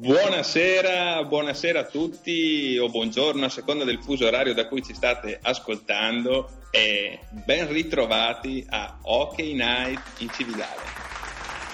Buonasera, 0.00 1.22
buonasera 1.24 1.80
a 1.80 1.84
tutti 1.84 2.78
o 2.78 2.88
buongiorno 2.88 3.44
a 3.44 3.50
seconda 3.50 3.84
del 3.84 4.02
fuso 4.02 4.24
orario 4.24 4.54
da 4.54 4.66
cui 4.66 4.82
ci 4.82 4.94
state 4.94 5.38
ascoltando 5.42 6.62
e 6.70 7.18
ben 7.28 7.70
ritrovati 7.70 8.64
a 8.70 8.96
Hockey 9.02 9.52
Night 9.52 10.00
in 10.20 10.30
Cividale. 10.30 10.80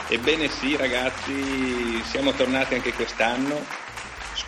Ebbene 0.09 0.49
sì 0.49 0.75
ragazzi, 0.75 2.03
siamo 2.03 2.33
tornati 2.33 2.75
anche 2.75 2.93
quest'anno 2.93 3.86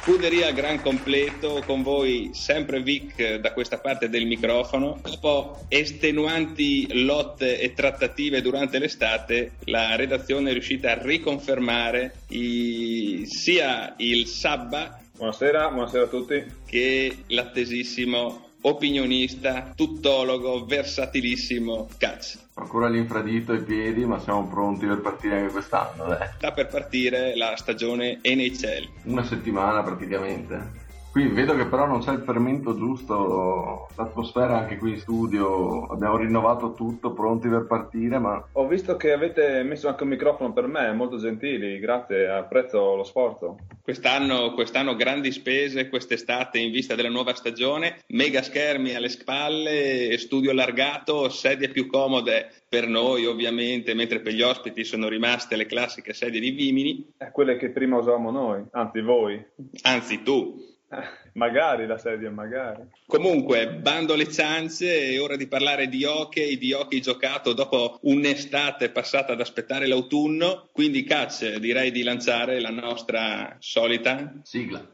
Scuderia 0.09 0.52
gran 0.52 0.80
completo, 0.80 1.62
con 1.66 1.82
voi 1.82 2.30
sempre 2.32 2.80
Vic 2.80 3.34
da 3.41 3.52
questa 3.52 3.77
parte 3.77 4.09
del 4.09 4.24
microfono. 4.24 4.98
Dopo 5.02 5.66
estenuanti 5.68 7.04
lotte 7.04 7.61
e 7.61 7.74
trattative 7.74 8.41
durante 8.41 8.79
l'estate, 8.79 9.56
la 9.66 9.96
redazione 9.96 10.48
è 10.48 10.52
riuscita 10.55 10.92
a 10.92 11.02
riconfermare 11.02 12.20
i, 12.29 13.24
sia 13.27 13.92
il 13.98 14.27
Sabba 14.27 14.98
Buonasera, 15.14 15.69
buonasera 15.70 16.05
a 16.05 16.06
tutti. 16.06 16.45
che 16.64 17.25
l'attesissimo 17.27 18.48
opinionista, 18.62 19.73
tuttologo, 19.75 20.65
versatilissimo 20.65 21.89
Cazzo. 21.97 22.39
Ancora 22.55 22.89
l'infradito 22.89 23.53
ai 23.53 23.62
piedi, 23.62 24.05
ma 24.05 24.19
siamo 24.19 24.47
pronti 24.48 24.87
per 24.87 25.01
partire 25.01 25.39
anche 25.39 25.53
quest'anno. 25.53 26.07
Dai. 26.07 26.29
Sta 26.37 26.53
per 26.53 26.67
partire 26.67 27.37
la 27.37 27.55
stagione 27.57 28.21
NHL. 28.23 28.89
Una 29.05 29.25
settimana 29.25 29.83
praticamente. 29.83 30.87
Qui 31.18 31.27
vedo 31.27 31.56
che 31.56 31.66
però 31.66 31.84
non 31.84 31.98
c'è 31.98 32.12
il 32.12 32.22
fermento 32.22 32.77
giusto, 32.77 33.88
l'atmosfera 33.96 34.58
anche 34.58 34.77
qui 34.77 34.90
in 34.90 34.98
studio, 34.98 35.86
abbiamo 35.86 36.16
rinnovato 36.16 36.74
tutto, 36.74 37.12
pronti 37.12 37.48
per 37.48 37.66
partire, 37.66 38.20
ma 38.20 38.46
Ho 38.52 38.68
visto 38.68 38.96
che 38.96 39.10
avete 39.10 39.64
messo 39.64 39.88
anche 39.88 40.04
un 40.04 40.10
microfono 40.10 40.52
per 40.52 40.68
me, 40.68 40.92
molto 40.92 41.18
gentili, 41.18 41.80
grazie, 41.80 42.28
apprezzo 42.28 42.94
lo 42.94 43.02
sforzo. 43.02 43.56
Quest'anno, 43.82 44.52
quest'anno 44.52 44.94
grandi 44.94 45.32
spese, 45.32 45.88
quest'estate 45.88 46.60
in 46.60 46.70
vista 46.70 46.94
della 46.94 47.08
nuova 47.08 47.34
stagione, 47.34 47.98
mega 48.10 48.41
schermi 48.41 48.94
alle 48.94 49.08
spalle, 49.08 50.16
studio 50.19 50.53
allargato, 50.53 51.30
sedie 51.30 51.70
più 51.70 51.88
comode 51.88 52.48
per 52.69 52.86
noi 52.86 53.27
ovviamente, 53.27 53.92
mentre 53.92 54.20
per 54.20 54.34
gli 54.34 54.42
ospiti 54.42 54.84
sono 54.84 55.08
rimaste 55.08 55.56
le 55.56 55.66
classiche 55.66 56.12
sedie 56.12 56.38
di 56.38 56.50
Vimini, 56.50 57.14
È 57.16 57.32
quelle 57.32 57.56
che 57.56 57.70
prima 57.70 57.97
usavamo 57.97 58.30
noi, 58.30 58.62
anzi 58.70 59.00
voi. 59.00 59.44
anzi 59.82 60.22
tu. 60.22 60.77
Magari 61.34 61.86
la 61.86 61.98
sedia, 61.98 62.31
magari. 62.31 62.83
Comunque, 63.06 63.69
bando 63.69 64.14
alle 64.14 64.31
ciance, 64.31 65.11
è 65.11 65.20
ora 65.20 65.36
di 65.36 65.47
parlare 65.47 65.89
di 65.89 66.05
hockey, 66.05 66.58
di 66.58 66.72
hockey 66.72 67.00
giocato 67.00 67.53
dopo 67.53 67.98
un'estate 68.03 68.91
passata 68.91 69.33
ad 69.33 69.41
aspettare 69.41 69.86
l'autunno, 69.86 70.69
quindi 70.72 71.05
Catch 71.05 71.56
direi 71.56 71.91
di 71.91 72.03
lanciare 72.03 72.61
la 72.61 72.70
nostra 72.70 73.56
solita 73.59 74.33
sigla. 74.42 74.86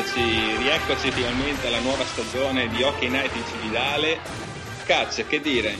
Rieccoci, 0.00 0.56
rieccoci 0.56 1.10
finalmente 1.10 1.66
alla 1.66 1.80
nuova 1.80 2.04
stagione 2.04 2.68
di 2.68 2.82
Hockey 2.82 3.10
Night 3.10 3.36
in 3.36 3.44
Cividale. 3.44 4.16
Cazzo, 4.86 5.26
che 5.26 5.40
dire, 5.40 5.74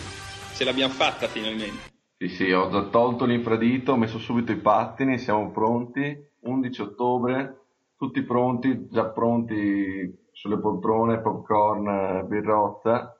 ce 0.52 0.64
l'abbiamo 0.64 0.92
fatta 0.92 1.26
finalmente. 1.26 1.88
Sì, 2.18 2.28
sì, 2.28 2.52
ho 2.52 2.68
già 2.68 2.82
tolto 2.90 3.24
l'infradito, 3.24 3.92
ho 3.92 3.96
messo 3.96 4.18
subito 4.18 4.52
i 4.52 4.58
pattini, 4.58 5.16
siamo 5.16 5.50
pronti. 5.50 6.14
11 6.40 6.82
ottobre, 6.82 7.60
tutti 7.96 8.20
pronti, 8.20 8.88
già 8.90 9.06
pronti 9.06 10.28
sulle 10.32 10.58
poltrone, 10.58 11.22
popcorn, 11.22 12.26
birrozza. 12.28 13.16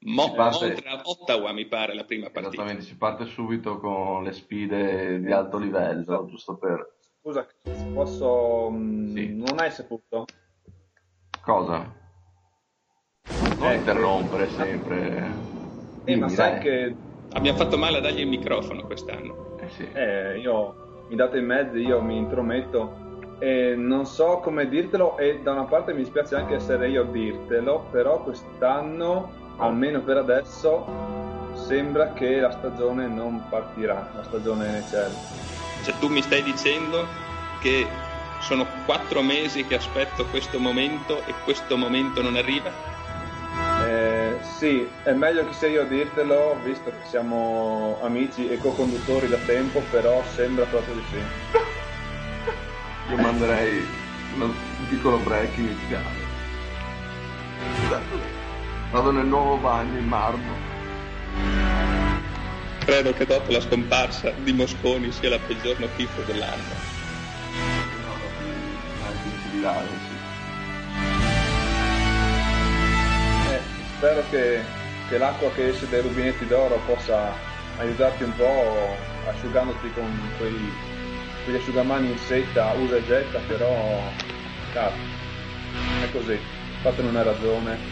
Mo- 0.00 0.32
parte- 0.32 0.66
Montreal, 0.66 1.02
Ottawa 1.04 1.52
mi 1.52 1.66
pare 1.66 1.94
la 1.94 2.02
prima 2.02 2.30
partita. 2.30 2.48
Esattamente, 2.48 2.82
si 2.82 2.96
parte 2.96 3.26
subito 3.26 3.78
con 3.78 4.24
le 4.24 4.32
sfide 4.32 5.20
di 5.20 5.30
alto 5.30 5.58
livello, 5.58 6.26
giusto 6.28 6.56
per... 6.56 6.96
Scusa, 7.22 7.46
posso... 7.94 8.68
mm, 8.72 9.14
Sì. 9.14 9.32
Non 9.36 9.60
hai 9.60 9.70
saputo? 9.70 10.24
Cosa? 11.40 11.86
Non 13.58 13.70
Eh, 13.70 13.74
interrompere 13.76 14.48
sempre. 14.50 15.16
Eh, 15.18 15.30
Dimmi, 16.02 16.20
ma 16.22 16.28
sai 16.28 16.50
dai. 16.54 16.60
che 16.60 16.96
Abbiamo 17.34 17.58
fatto 17.58 17.78
male 17.78 17.98
a 17.98 18.00
dargli 18.00 18.18
il 18.20 18.26
microfono 18.26 18.82
quest'anno. 18.86 19.56
Eh 19.60 19.68
sì. 19.70 19.88
eh, 19.92 20.38
io 20.40 21.04
mi 21.08 21.14
date 21.14 21.38
in 21.38 21.46
mezzo, 21.46 21.76
io 21.76 22.02
mi 22.02 22.16
intrometto 22.16 23.36
e 23.38 23.74
non 23.76 24.04
so 24.04 24.38
come 24.40 24.68
dirtelo 24.68 25.16
e 25.16 25.40
da 25.42 25.52
una 25.52 25.64
parte 25.64 25.92
mi 25.92 26.00
dispiace 26.02 26.34
anche 26.34 26.56
essere 26.56 26.88
io 26.90 27.02
a 27.02 27.06
dirtelo, 27.06 27.86
però 27.92 28.20
quest'anno, 28.22 29.30
almeno 29.58 30.00
per 30.02 30.16
adesso, 30.16 30.84
sembra 31.54 32.12
che 32.12 32.40
la 32.40 32.50
stagione 32.50 33.06
non 33.06 33.44
partirà, 33.48 34.10
la 34.14 34.24
stagione 34.24 34.80
NHL. 34.80 35.71
Cioè 35.82 35.98
tu 35.98 36.08
mi 36.08 36.22
stai 36.22 36.42
dicendo 36.42 37.06
che 37.60 37.88
sono 38.40 38.66
quattro 38.84 39.22
mesi 39.22 39.66
che 39.66 39.76
aspetto 39.76 40.26
questo 40.26 40.58
momento 40.58 41.24
e 41.26 41.34
questo 41.44 41.76
momento 41.76 42.22
non 42.22 42.36
arriva? 42.36 42.70
Eh, 43.84 44.38
sì, 44.58 44.88
è 45.02 45.12
meglio 45.12 45.46
che 45.46 45.52
sia 45.52 45.68
io 45.68 45.82
a 45.82 45.84
dirtelo, 45.84 46.58
visto 46.62 46.90
che 46.90 47.04
siamo 47.08 47.98
amici 48.02 48.48
e 48.48 48.58
co-conduttori 48.58 49.28
da 49.28 49.38
tempo, 49.38 49.82
però 49.90 50.22
sembra 50.34 50.64
proprio 50.66 50.94
di 50.94 51.02
sì. 51.10 51.16
Io 53.10 53.16
manderei 53.18 53.84
un 54.38 54.52
piccolo 54.88 55.18
break 55.18 55.56
iniziale. 55.56 56.30
Vado 58.90 59.10
nel 59.10 59.26
nuovo 59.26 59.56
bagno 59.56 59.98
in 59.98 60.06
marmo. 60.06 60.52
Credo 62.84 63.12
che 63.12 63.26
dopo 63.26 63.52
la 63.52 63.60
scomparsa 63.60 64.32
di 64.36 64.52
Mosconi 64.52 65.12
sia 65.12 65.30
la 65.30 65.38
peggior 65.38 65.78
notizia 65.78 66.22
dell'anno. 66.24 66.74
Eh, 73.50 73.60
spero 73.96 74.24
che, 74.30 74.60
che 75.08 75.18
l'acqua 75.18 75.52
che 75.52 75.68
esce 75.68 75.88
dai 75.88 76.00
rubinetti 76.00 76.44
d'oro 76.46 76.80
possa 76.84 77.32
aiutarti 77.78 78.24
un 78.24 78.34
po' 78.34 78.96
asciugandoti 79.28 79.92
con 79.92 80.30
quei, 80.38 80.72
quegli 81.44 81.56
asciugamani 81.56 82.10
in 82.10 82.18
setta, 82.18 82.72
usa 82.72 82.96
e 82.96 83.06
getta, 83.06 83.38
però 83.46 84.02
cazzo, 84.72 84.96
è 86.02 86.10
così, 86.10 86.36
fatene 86.82 87.08
una 87.08 87.22
ragione. 87.22 87.91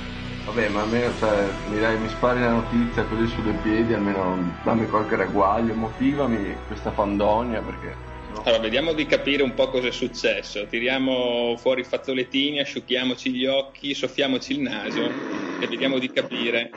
Vabbè, 0.50 0.68
ma 0.68 0.82
almeno 0.82 1.16
cioè, 1.16 1.48
mi, 1.68 1.78
dai, 1.78 1.96
mi 1.96 2.08
spari 2.08 2.40
la 2.40 2.50
notizia 2.50 3.04
così 3.04 3.28
su 3.28 3.40
due 3.40 3.52
piedi, 3.62 3.92
almeno 3.92 4.52
dammi 4.64 4.88
qualche 4.88 5.14
ragguaglio, 5.14 5.74
motivami 5.76 6.56
questa 6.66 6.90
fandonia 6.90 7.62
perché 7.62 7.94
sennò- 8.26 8.42
Allora, 8.42 8.60
vediamo 8.60 8.92
di 8.92 9.06
capire 9.06 9.44
un 9.44 9.54
po' 9.54 9.68
cosa 9.68 9.86
è 9.86 9.92
successo. 9.92 10.66
Tiriamo 10.66 11.56
fuori 11.56 11.82
i 11.82 11.84
fazzolettini, 11.84 12.58
asciughiamoci 12.58 13.30
gli 13.30 13.46
occhi, 13.46 13.94
soffiamoci 13.94 14.54
il 14.54 14.62
naso 14.62 15.04
e 15.60 15.66
vediamo 15.68 16.00
di 16.00 16.10
capire 16.10 16.70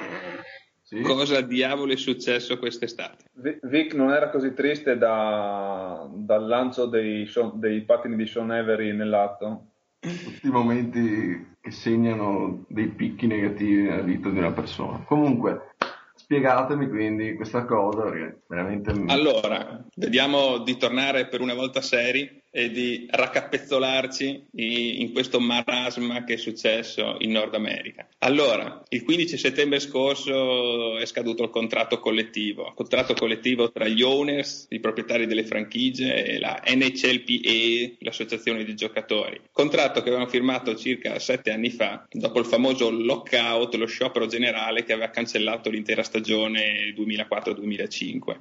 sì? 0.83 1.01
cosa 1.01 1.41
diavolo 1.41 1.94
è 1.94 1.97
successo 1.97 2.59
quest'estate. 2.59 3.23
Vi- 3.33 3.57
Vic 3.63 3.95
non 3.95 4.12
era 4.12 4.29
così 4.29 4.53
triste 4.53 5.00
da- 5.00 6.07
dal 6.13 6.45
lancio 6.45 6.85
dei, 6.85 7.28
dei 7.56 7.81
pattini 7.81 8.16
di 8.17 8.28
Sean 8.28 8.51
Avery 8.51 8.94
nell'atto? 8.94 9.69
Tutti 10.11 10.47
i 10.47 10.51
momenti 10.51 11.55
che 11.61 11.71
segnano 11.71 12.65
dei 12.67 12.87
picchi 12.87 13.27
negativi 13.27 13.83
nella 13.83 14.01
vita 14.01 14.29
di 14.29 14.37
una 14.37 14.51
persona. 14.51 14.97
Comunque, 15.05 15.75
spiegatemi 16.15 16.89
quindi 16.89 17.35
questa 17.35 17.65
cosa 17.65 18.03
perché 18.03 18.41
veramente 18.47 18.91
Allora, 19.07 19.83
vediamo 19.95 20.59
di 20.59 20.77
tornare 20.77 21.27
per 21.27 21.41
una 21.41 21.53
volta 21.53 21.81
seri 21.81 22.43
e 22.55 22.69
di 22.69 23.07
raccapezzolarci 23.09 24.45
in 24.51 25.11
questo 25.11 25.39
marasma 25.39 26.23
che 26.23 26.35
è 26.35 26.38
successo 26.38 27.15
in 27.19 27.31
Nord 27.31 27.55
America. 27.55 28.07
Allora, 28.19 28.83
il 28.89 29.03
15 29.03 29.38
settembre 29.39 29.79
scorso 29.79 31.00
è 31.00 31.05
scaduto 31.07 31.41
il 31.41 31.50
contratto 31.50 31.97
collettivo, 32.00 32.71
contratto 32.75 33.15
collettivo 33.15 33.71
tra 33.71 33.88
gli 33.88 34.03
owners, 34.03 34.67
i 34.69 34.79
proprietari 34.79 35.25
delle 35.25 35.45
franchigie 35.45 36.23
e 36.25 36.38
la 36.38 36.61
NHLPE, 36.63 37.95
l'associazione 38.01 38.63
di 38.63 38.75
giocatori. 38.75 39.41
Contratto 39.51 40.03
che 40.03 40.09
avevano 40.09 40.29
firmato 40.29 40.75
circa 40.75 41.17
sette 41.17 41.49
anni 41.49 41.71
fa, 41.71 42.06
dopo 42.11 42.38
il 42.38 42.45
famoso 42.45 42.91
lockout, 42.91 43.73
lo 43.73 43.88
sciopero 43.88 44.27
generale 44.27 44.83
che 44.83 44.94
aveva 44.94 45.09
cancellato 45.09 45.71
l'intera 45.71 46.03
stagione 46.03 46.94
2004-2005. 46.95 48.35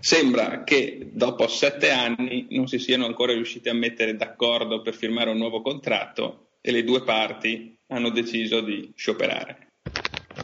Sembra 0.00 0.64
che 0.64 1.08
dopo 1.10 1.46
sette 1.46 1.90
anni 1.90 2.46
non 2.50 2.68
si 2.68 2.78
siano 2.78 3.04
ancora 3.06 3.32
riusciti 3.34 3.68
a 3.68 3.74
mettere 3.74 4.16
d'accordo 4.16 4.82
per 4.82 4.94
firmare 4.94 5.30
un 5.30 5.38
nuovo 5.38 5.60
contratto 5.60 6.48
e 6.60 6.72
le 6.72 6.84
due 6.84 7.02
parti 7.02 7.76
hanno 7.88 8.10
deciso 8.10 8.60
di 8.60 8.92
scioperare. 8.94 9.68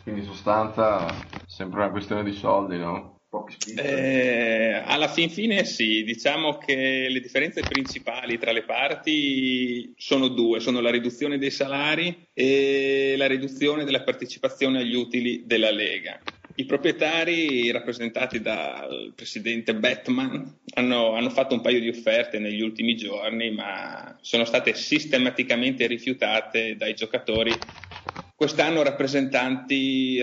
Quindi 0.03 0.21
in 0.21 0.27
sostanza 0.27 1.15
sempre 1.47 1.81
una 1.81 1.91
questione 1.91 2.23
di 2.23 2.33
soldi, 2.33 2.77
no? 2.77 3.17
Eh, 3.77 4.83
alla 4.85 5.07
fin 5.07 5.31
fine 5.31 5.65
sì, 5.65 6.03
diciamo 6.03 6.59
che 6.59 7.07
le 7.09 7.21
differenze 7.21 7.65
principali 7.65 8.39
tra 8.39 8.51
le 8.51 8.65
parti 8.65 9.93
sono 9.97 10.27
due, 10.27 10.59
sono 10.59 10.81
la 10.81 10.91
riduzione 10.91 11.39
dei 11.39 11.53
salari 11.53 12.27
e 12.35 13.15
la 13.17 13.29
riduzione 13.29 13.85
della 13.85 14.03
partecipazione 14.03 14.81
agli 14.81 14.97
utili 14.97 15.45
della 15.47 15.71
Lega. 15.71 16.21
I 16.61 16.67
proprietari, 16.67 17.71
rappresentati 17.71 18.43
dal 18.43 19.15
presidente 19.17 19.75
Batman, 19.75 20.59
hanno, 20.75 21.15
hanno, 21.15 21.31
fatto 21.31 21.55
un 21.55 21.63
paio 21.63 21.81
di 21.81 21.89
offerte 21.89 22.39
negli 22.39 22.61
ultimi 22.61 22.97
giorni, 22.97 23.51
ma 23.51 24.19
sono 24.21 24.45
state 24.45 24.75
sistematicamente 24.75 25.87
rifiutate 25.87 26.77
dai 26.77 26.93
giocatori. 26.93 27.51
Quest'anno 28.37 28.83
rappresentati 28.83 30.15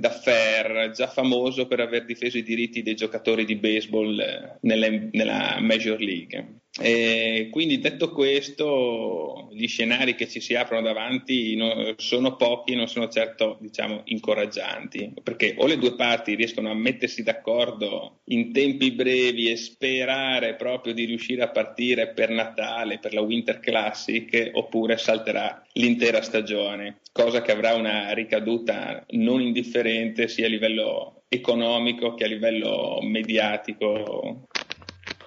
da 0.00 0.08
Fair, 0.08 0.90
già 0.92 1.06
famoso 1.06 1.66
per 1.66 1.80
aver 1.80 2.06
difeso 2.06 2.38
i 2.38 2.42
diritti 2.42 2.82
dei 2.82 2.94
giocatori 2.94 3.44
di 3.44 3.56
baseball 3.56 4.18
eh, 4.18 4.56
nelle, 4.62 5.10
nella 5.12 5.58
Major 5.60 6.00
League. 6.00 6.60
E 6.80 7.48
quindi 7.52 7.78
detto 7.78 8.10
questo, 8.10 9.48
gli 9.52 9.68
scenari 9.68 10.16
che 10.16 10.28
ci 10.28 10.40
si 10.40 10.54
aprono 10.56 10.82
davanti 10.82 11.54
no, 11.54 11.94
sono 11.98 12.34
pochi, 12.34 12.74
non 12.74 12.88
sono 12.88 13.08
certo 13.08 13.58
diciamo, 13.60 14.02
incoraggianti, 14.06 15.12
perché 15.22 15.54
o 15.56 15.66
le 15.66 15.78
due 15.78 15.94
parti 15.94 16.34
riescono 16.34 16.70
a 16.70 16.74
mettersi 16.74 17.22
d'accordo 17.22 18.18
in 18.26 18.52
tempi 18.52 18.90
brevi 18.90 19.50
e 19.50 19.56
sperare 19.56 20.56
proprio 20.56 20.94
di 20.94 21.04
riuscire 21.04 21.42
a 21.42 21.50
partire 21.50 22.08
per 22.08 22.30
Natale, 22.30 22.98
per 22.98 23.14
la 23.14 23.20
Winter 23.20 23.60
Classic, 23.60 24.50
oppure 24.52 24.96
salterà 24.96 25.64
l'intera 25.74 26.22
stagione, 26.22 27.00
cosa 27.12 27.40
che 27.42 27.52
avrà 27.52 27.74
una 27.74 28.12
ricaduta 28.12 29.04
non 29.10 29.40
indifferente 29.40 30.26
sia 30.26 30.46
a 30.46 30.48
livello 30.48 31.22
economico 31.28 32.14
che 32.14 32.24
a 32.24 32.28
livello 32.28 32.98
mediatico 33.02 34.46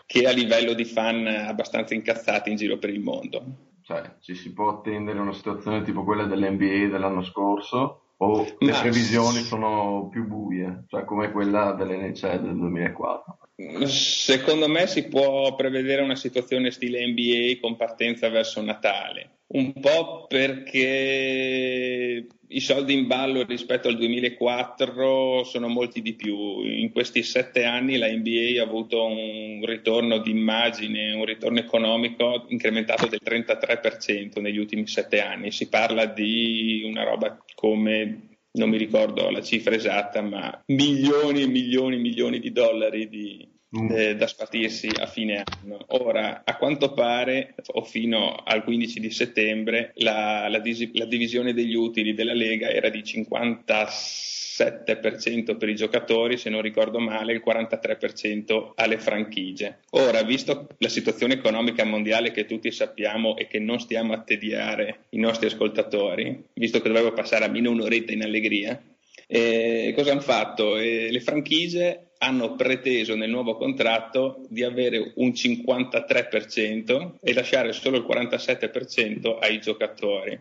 che 0.07 0.25
a 0.25 0.31
livello 0.31 0.73
di 0.73 0.85
fan 0.85 1.27
abbastanza 1.27 1.93
incazzati 1.93 2.49
in 2.49 2.55
giro 2.55 2.77
per 2.77 2.89
il 2.89 3.01
mondo. 3.01 3.43
Cioè, 3.83 4.15
ci 4.21 4.35
si 4.35 4.53
può 4.53 4.69
attendere 4.69 5.19
una 5.19 5.33
situazione 5.33 5.83
tipo 5.83 6.03
quella 6.03 6.23
dell'NBA 6.23 6.89
dell'anno 6.89 7.23
scorso 7.23 8.01
o 8.17 8.55
le 8.59 8.71
Ma... 8.71 8.79
previsioni 8.79 9.41
sono 9.41 10.07
più 10.09 10.25
buie, 10.25 10.85
cioè 10.87 11.03
come 11.03 11.31
quella 11.31 11.73
dell'NCL 11.73 12.41
del 12.41 12.57
2004? 12.57 13.37
Secondo 13.85 14.67
me 14.67 14.87
si 14.87 15.07
può 15.07 15.53
prevedere 15.55 16.01
una 16.01 16.15
situazione 16.15 16.71
stile 16.71 17.05
NBA 17.07 17.59
con 17.59 17.75
partenza 17.75 18.29
verso 18.29 18.61
Natale, 18.61 19.36
un 19.49 19.73
po' 19.73 20.25
perché 20.27 22.27
i 22.49 22.59
soldi 22.59 22.93
in 22.93 23.07
ballo 23.07 23.43
rispetto 23.43 23.87
al 23.87 23.97
2004 23.97 25.43
sono 25.43 25.67
molti 25.67 26.01
di 26.01 26.13
più. 26.13 26.61
In 26.63 26.91
questi 26.91 27.23
sette 27.23 27.63
anni 27.63 27.97
la 27.97 28.09
NBA 28.09 28.59
ha 28.59 28.63
avuto 28.63 29.05
un 29.05 29.63
ritorno 29.65 30.19
di 30.19 30.31
immagine, 30.31 31.13
un 31.13 31.25
ritorno 31.25 31.59
economico 31.59 32.45
incrementato 32.49 33.07
del 33.07 33.21
33% 33.23 34.41
negli 34.41 34.57
ultimi 34.57 34.87
sette 34.87 35.21
anni. 35.21 35.51
Si 35.51 35.69
parla 35.69 36.05
di 36.05 36.83
una 36.85 37.03
roba 37.03 37.37
come 37.55 38.27
non 38.57 38.69
mi 38.69 38.77
ricordo 38.77 39.29
la 39.29 39.41
cifra 39.41 39.75
esatta, 39.75 40.21
ma 40.21 40.63
milioni 40.67 41.43
e 41.43 41.47
milioni 41.47 41.95
e 41.95 41.99
milioni 41.99 42.39
di 42.39 42.51
dollari 42.51 43.07
di. 43.07 43.55
Eh, 43.91 44.15
da 44.15 44.27
spartirsi 44.27 44.89
a 44.99 45.05
fine 45.05 45.43
anno. 45.45 45.77
Ora, 45.87 46.41
a 46.43 46.57
quanto 46.57 46.93
pare, 46.93 47.53
o 47.67 47.83
fino 47.83 48.35
al 48.35 48.63
15 48.63 48.99
di 48.99 49.11
settembre, 49.11 49.91
la, 49.95 50.47
la, 50.47 50.61
la 50.93 51.05
divisione 51.05 51.53
degli 51.53 51.75
utili 51.75 52.13
della 52.13 52.33
Lega 52.33 52.69
era 52.69 52.89
di 52.89 53.01
57% 53.01 55.57
per 55.57 55.69
i 55.69 55.75
giocatori, 55.75 56.37
se 56.37 56.49
non 56.49 56.61
ricordo 56.61 56.99
male, 56.99 57.33
il 57.33 57.43
43% 57.45 58.71
alle 58.75 58.97
franchigie. 58.97 59.79
Ora, 59.91 60.23
visto 60.23 60.67
la 60.77 60.89
situazione 60.89 61.35
economica 61.35 61.83
mondiale 61.83 62.31
che 62.31 62.45
tutti 62.45 62.71
sappiamo 62.71 63.37
e 63.37 63.45
che 63.47 63.59
non 63.59 63.79
stiamo 63.79 64.13
a 64.13 64.21
tediare 64.21 65.05
i 65.09 65.19
nostri 65.19 65.45
ascoltatori, 65.47 66.45
visto 66.53 66.81
che 66.81 66.87
dovevo 66.87 67.11
passare 67.13 67.45
almeno 67.45 67.69
un'oretta 67.71 68.13
in 68.13 68.23
allegria, 68.23 68.81
eh, 69.29 69.93
cosa 69.95 70.11
hanno 70.11 70.21
fatto? 70.21 70.77
Eh, 70.77 71.11
le 71.11 71.19
franchigie 71.19 72.06
hanno 72.19 72.55
preteso 72.55 73.15
nel 73.15 73.29
nuovo 73.29 73.55
contratto 73.55 74.45
di 74.49 74.63
avere 74.63 75.13
un 75.15 75.29
53% 75.29 77.15
e 77.21 77.33
lasciare 77.33 77.73
solo 77.73 77.97
il 77.97 78.05
47% 78.07 79.37
ai 79.39 79.59
giocatori. 79.59 80.39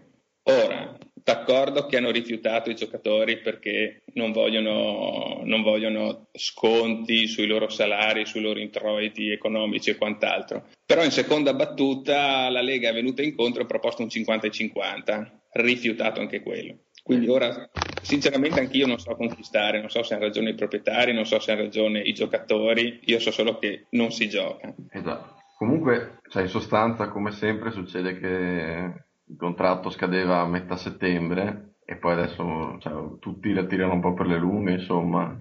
Ora, 0.48 0.96
d'accordo 1.12 1.86
che 1.86 1.96
hanno 1.96 2.12
rifiutato 2.12 2.70
i 2.70 2.76
giocatori 2.76 3.38
perché 3.38 4.02
non 4.12 4.30
vogliono, 4.30 5.40
non 5.42 5.62
vogliono, 5.62 6.28
sconti 6.32 7.26
sui 7.26 7.46
loro 7.46 7.68
salari, 7.68 8.26
sui 8.26 8.40
loro 8.40 8.60
introiti 8.60 9.30
economici 9.30 9.90
e 9.90 9.96
quant'altro. 9.96 10.68
Però 10.86 11.02
in 11.02 11.10
seconda 11.10 11.52
battuta 11.52 12.48
la 12.48 12.60
Lega 12.60 12.90
è 12.90 12.94
venuta 12.94 13.22
incontro 13.22 13.60
e 13.60 13.64
ha 13.64 13.66
proposto 13.66 14.02
un 14.02 14.08
50-50, 14.08 15.30
rifiutato 15.54 16.20
anche 16.20 16.40
quello. 16.42 16.76
Quindi 17.06 17.28
ora, 17.28 17.70
sinceramente, 18.02 18.58
anch'io 18.58 18.84
non 18.84 18.98
so 18.98 19.14
conquistare, 19.14 19.78
non 19.78 19.88
so 19.88 20.02
se 20.02 20.14
hanno 20.14 20.24
ragione 20.24 20.50
i 20.50 20.54
proprietari, 20.56 21.12
non 21.12 21.24
so 21.24 21.38
se 21.38 21.52
hanno 21.52 21.60
ragione 21.60 22.00
i 22.00 22.12
giocatori, 22.12 22.98
io 23.04 23.20
so 23.20 23.30
solo 23.30 23.60
che 23.60 23.86
non 23.90 24.10
si 24.10 24.28
gioca. 24.28 24.74
Esatto. 24.90 25.36
Comunque, 25.56 26.18
cioè, 26.28 26.42
in 26.42 26.48
sostanza, 26.48 27.08
come 27.08 27.30
sempre, 27.30 27.70
succede 27.70 28.18
che 28.18 28.92
il 29.24 29.36
contratto 29.36 29.88
scadeva 29.88 30.40
a 30.40 30.48
metà 30.48 30.76
settembre 30.76 31.76
e 31.84 31.94
poi 31.94 32.14
adesso 32.14 32.76
cioè, 32.80 33.20
tutti 33.20 33.52
la 33.52 33.64
tirano 33.66 33.92
un 33.92 34.00
po' 34.00 34.12
per 34.12 34.26
le 34.26 34.38
lunghe, 34.38 34.72
insomma. 34.72 35.32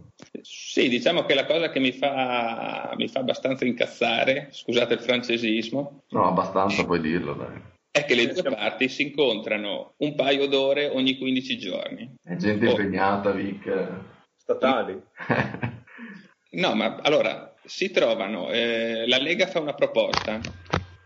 Sì, 0.43 0.87
diciamo 0.87 1.25
che 1.25 1.33
la 1.33 1.47
cosa 1.47 1.71
che 1.71 1.79
mi 1.79 1.93
fa, 1.93 2.93
mi 2.95 3.07
fa 3.07 3.21
abbastanza 3.21 3.65
incazzare, 3.65 4.49
scusate 4.51 4.93
il 4.93 4.99
francesismo. 4.99 6.03
No, 6.09 6.27
abbastanza 6.27 6.85
puoi 6.85 7.01
dirlo, 7.01 7.33
dai 7.33 7.73
è 7.95 8.03
che 8.03 8.13
le 8.13 8.27
due 8.27 8.43
parti 8.43 8.89
si 8.89 9.03
incontrano 9.03 9.93
un 9.99 10.15
paio 10.15 10.47
d'ore 10.47 10.89
ogni 10.89 11.17
15 11.17 11.57
giorni. 11.57 12.13
È 12.21 12.35
gente 12.35 12.67
oh. 12.67 12.71
impegnata, 12.71 13.31
Vic. 13.31 13.89
Statali. 14.35 15.01
no, 16.51 16.75
ma 16.75 16.97
allora 17.01 17.55
si 17.63 17.91
trovano, 17.91 18.51
eh, 18.51 19.07
la 19.07 19.17
Lega 19.17 19.47
fa 19.47 19.61
una 19.61 19.73
proposta, 19.75 20.41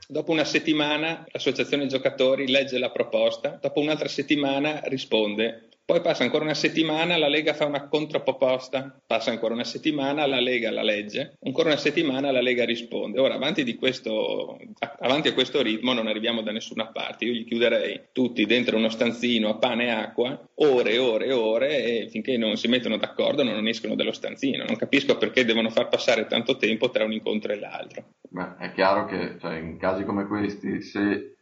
dopo 0.08 0.32
una 0.32 0.44
settimana 0.44 1.24
l'associazione 1.32 1.86
giocatori 1.86 2.48
legge 2.48 2.80
la 2.80 2.90
proposta, 2.90 3.60
dopo 3.62 3.82
un'altra 3.82 4.08
settimana 4.08 4.82
risponde 4.86 5.69
poi 5.90 6.02
passa 6.02 6.22
ancora 6.22 6.44
una 6.44 6.54
settimana, 6.54 7.18
la 7.18 7.28
Lega 7.28 7.56
fa 7.56 7.66
una 7.66 7.88
controproposta, 7.88 9.02
passa 9.08 9.32
ancora 9.32 9.56
una 9.56 9.64
settimana, 9.64 10.28
la 10.28 10.40
Lega 10.40 10.70
la 10.70 10.84
legge, 10.84 11.40
ancora 11.44 11.70
una 11.70 11.80
settimana 11.80 12.30
la 12.30 12.42
Lega 12.42 12.64
risponde. 12.64 13.20
Ora, 13.20 13.34
avanti, 13.34 13.74
questo, 13.74 14.60
avanti, 15.00 15.30
a 15.30 15.34
questo 15.34 15.64
ritmo 15.64 15.94
non 15.94 16.06
arriviamo 16.06 16.44
da 16.44 16.52
nessuna 16.52 16.92
parte. 16.92 17.26
Io 17.26 17.32
li 17.32 17.44
chiuderei 17.44 18.02
tutti 18.12 18.46
dentro 18.46 18.78
uno 18.78 18.90
stanzino 18.90 19.50
a 19.50 19.56
pane 19.56 19.86
e 19.86 19.90
acqua, 19.90 20.40
ore 20.58 20.92
e 20.92 20.98
ore 21.00 21.26
e 21.26 21.32
ore, 21.32 21.84
e 21.84 22.08
finché 22.08 22.38
non 22.38 22.56
si 22.56 22.68
mettono 22.68 22.98
d'accordo 22.98 23.42
non 23.42 23.68
escono 23.68 23.96
dallo 23.96 24.12
stanzino. 24.12 24.66
Non 24.66 24.76
capisco 24.76 25.18
perché 25.18 25.44
devono 25.44 25.72
far 25.72 25.88
passare 25.88 26.28
tanto 26.28 26.56
tempo 26.58 26.92
tra 26.92 27.04
un 27.04 27.14
incontro 27.14 27.52
e 27.52 27.58
l'altro. 27.58 28.06
Beh, 28.32 28.58
è 28.58 28.72
chiaro 28.74 29.06
che 29.06 29.38
cioè, 29.40 29.56
in 29.58 29.78
casi 29.78 30.04
come 30.04 30.28
questi, 30.28 30.82
se 30.82 31.36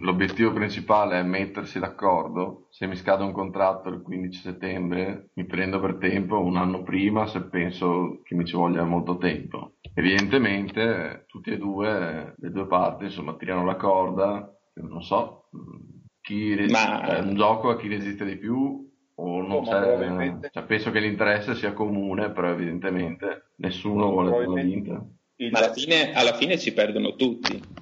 l'obiettivo 0.00 0.52
principale 0.52 1.20
è 1.20 1.22
mettersi 1.22 1.78
d'accordo, 1.78 2.66
se 2.70 2.86
mi 2.86 2.96
scade 2.96 3.22
un 3.22 3.32
contratto 3.32 3.88
il 3.88 4.02
15 4.02 4.40
settembre, 4.40 5.30
mi 5.34 5.46
prendo 5.46 5.78
per 5.78 5.96
tempo 5.96 6.42
un 6.42 6.56
anno 6.56 6.82
prima 6.82 7.26
se 7.26 7.42
penso 7.42 8.20
che 8.24 8.34
mi 8.34 8.44
ci 8.44 8.56
voglia 8.56 8.82
molto 8.84 9.16
tempo. 9.16 9.74
Evidentemente 9.94 11.24
tutti 11.28 11.50
e 11.50 11.58
due, 11.58 12.34
le 12.36 12.50
due 12.50 12.66
parti, 12.66 13.04
insomma, 13.04 13.36
tirano 13.36 13.64
la 13.64 13.76
corda, 13.76 14.52
non 14.74 15.02
so, 15.02 15.48
chi 16.20 16.54
resiste, 16.54 16.88
Ma... 16.88 17.16
è 17.16 17.20
un 17.20 17.34
gioco 17.36 17.70
a 17.70 17.76
chi 17.76 17.88
resiste 17.88 18.24
di 18.24 18.36
più 18.36 18.86
o 19.20 19.42
non 19.42 19.50
oh, 19.50 19.62
c'è, 19.62 20.40
cioè, 20.50 20.62
penso 20.64 20.90
che 20.90 21.00
l'interesse 21.00 21.54
sia 21.54 21.72
comune, 21.72 22.30
però 22.30 22.50
evidentemente 22.50 23.50
nessuno 23.56 24.10
vuole 24.10 24.62
l'Inter. 24.62 25.16
Ma 25.50 25.58
alla 25.58 25.72
fine, 25.72 26.12
alla 26.14 26.34
fine 26.34 26.58
ci 26.58 26.72
perdono 26.72 27.14
tutti. 27.14 27.76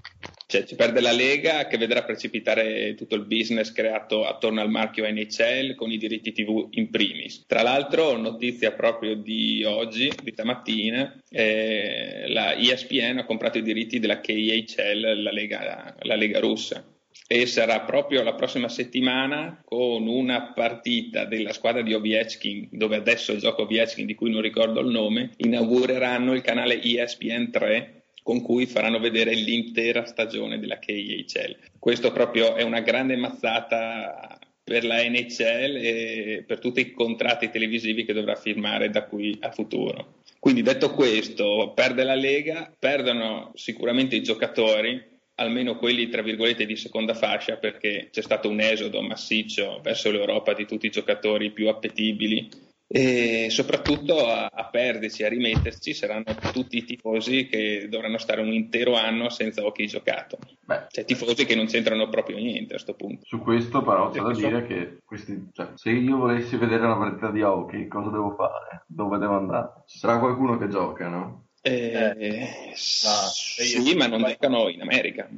Cioè, 0.48 0.64
ci 0.64 0.76
perde 0.76 1.00
la 1.00 1.10
Lega 1.10 1.66
che 1.66 1.76
vedrà 1.76 2.04
precipitare 2.04 2.94
tutto 2.94 3.16
il 3.16 3.24
business 3.24 3.72
creato 3.72 4.24
attorno 4.24 4.60
al 4.60 4.70
marchio 4.70 5.04
NHL 5.10 5.74
con 5.74 5.90
i 5.90 5.96
diritti 5.96 6.30
TV 6.32 6.68
in 6.72 6.88
primis. 6.88 7.46
Tra 7.46 7.62
l'altro, 7.62 8.16
notizia 8.16 8.72
proprio 8.72 9.16
di 9.16 9.64
oggi, 9.64 10.20
di 10.22 10.30
stamattina, 10.30 11.20
eh, 11.28 12.26
la 12.28 12.54
ESPN 12.54 13.18
ha 13.18 13.24
comprato 13.24 13.58
i 13.58 13.62
diritti 13.62 13.98
della 13.98 14.20
KHL, 14.20 15.20
la 15.22 15.32
Lega, 15.32 15.96
la 15.98 16.14
Lega 16.14 16.38
russa 16.38 16.95
e 17.26 17.46
sarà 17.46 17.80
proprio 17.80 18.22
la 18.22 18.34
prossima 18.34 18.68
settimana 18.68 19.60
con 19.64 20.06
una 20.06 20.52
partita 20.54 21.24
della 21.24 21.52
squadra 21.52 21.82
di 21.82 21.92
Ovechkin, 21.92 22.68
dove 22.70 22.96
adesso 22.96 23.36
gioca 23.36 23.62
Ovechkin, 23.62 24.06
di 24.06 24.14
cui 24.14 24.30
non 24.30 24.42
ricordo 24.42 24.80
il 24.80 24.88
nome, 24.88 25.30
inaugureranno 25.36 26.34
il 26.34 26.42
canale 26.42 26.80
ESPN 26.80 27.50
3 27.50 28.02
con 28.22 28.42
cui 28.42 28.66
faranno 28.66 28.98
vedere 28.98 29.34
l'intera 29.34 30.04
stagione 30.04 30.58
della 30.58 30.80
KHL. 30.80 31.56
Questo 31.78 32.10
proprio 32.10 32.56
è 32.56 32.62
una 32.62 32.80
grande 32.80 33.14
mazzata 33.14 34.36
per 34.64 34.84
la 34.84 34.96
NHL 34.96 35.76
e 35.76 36.44
per 36.44 36.58
tutti 36.58 36.80
i 36.80 36.90
contratti 36.90 37.50
televisivi 37.50 38.04
che 38.04 38.12
dovrà 38.12 38.34
firmare 38.34 38.90
da 38.90 39.04
qui 39.04 39.36
a 39.42 39.52
futuro. 39.52 40.14
Quindi 40.40 40.62
detto 40.62 40.90
questo, 40.90 41.70
perde 41.72 42.02
la 42.02 42.16
Lega, 42.16 42.74
perdono 42.76 43.52
sicuramente 43.54 44.16
i 44.16 44.24
giocatori, 44.24 45.00
almeno 45.36 45.76
quelli 45.76 46.08
tra 46.08 46.22
virgolette 46.22 46.66
di 46.66 46.76
seconda 46.76 47.14
fascia, 47.14 47.56
perché 47.56 48.08
c'è 48.10 48.22
stato 48.22 48.48
un 48.48 48.60
esodo 48.60 49.00
massiccio 49.02 49.80
verso 49.82 50.10
l'Europa 50.10 50.52
di 50.54 50.66
tutti 50.66 50.86
i 50.86 50.90
giocatori 50.90 51.50
più 51.52 51.68
appetibili 51.68 52.48
e 52.88 53.48
soprattutto 53.50 54.28
a, 54.28 54.46
a, 54.46 54.66
perderci, 54.66 55.24
a 55.24 55.28
rimetterci 55.28 55.92
saranno 55.92 56.24
tutti 56.52 56.76
i 56.76 56.84
tifosi 56.84 57.46
che 57.46 57.88
dovranno 57.90 58.18
stare 58.18 58.40
un 58.40 58.52
intero 58.52 58.94
anno 58.94 59.28
senza 59.28 59.64
hockey 59.64 59.86
giocato. 59.86 60.38
Beh, 60.64 60.86
cioè 60.90 61.04
tifosi 61.04 61.44
che 61.44 61.56
non 61.56 61.66
c'entrano 61.66 62.08
proprio 62.08 62.36
niente 62.36 62.74
a 62.74 62.80
questo 62.80 62.94
punto. 62.94 63.24
Su 63.24 63.40
questo 63.40 63.82
però 63.82 64.10
c'è 64.10 64.20
da 64.20 64.32
dire 64.32 64.66
che 64.66 64.98
questi, 65.04 65.48
cioè, 65.52 65.70
se 65.74 65.90
io 65.90 66.16
volessi 66.16 66.56
vedere 66.56 66.84
una 66.84 66.96
partita 66.96 67.30
di 67.30 67.42
hockey 67.42 67.88
cosa 67.88 68.10
devo 68.10 68.34
fare? 68.36 68.84
Dove 68.86 69.18
devo 69.18 69.36
andare? 69.36 69.82
Ci 69.86 69.98
sarà 69.98 70.18
qualcuno 70.18 70.56
che 70.56 70.68
gioca, 70.68 71.08
no? 71.08 71.45
Eh, 71.68 72.14
eh, 72.16 72.74
sì, 72.76 73.96
ma 73.96 74.06
non 74.06 74.22
giocano 74.24 74.68
in 74.68 74.82
America. 74.82 75.28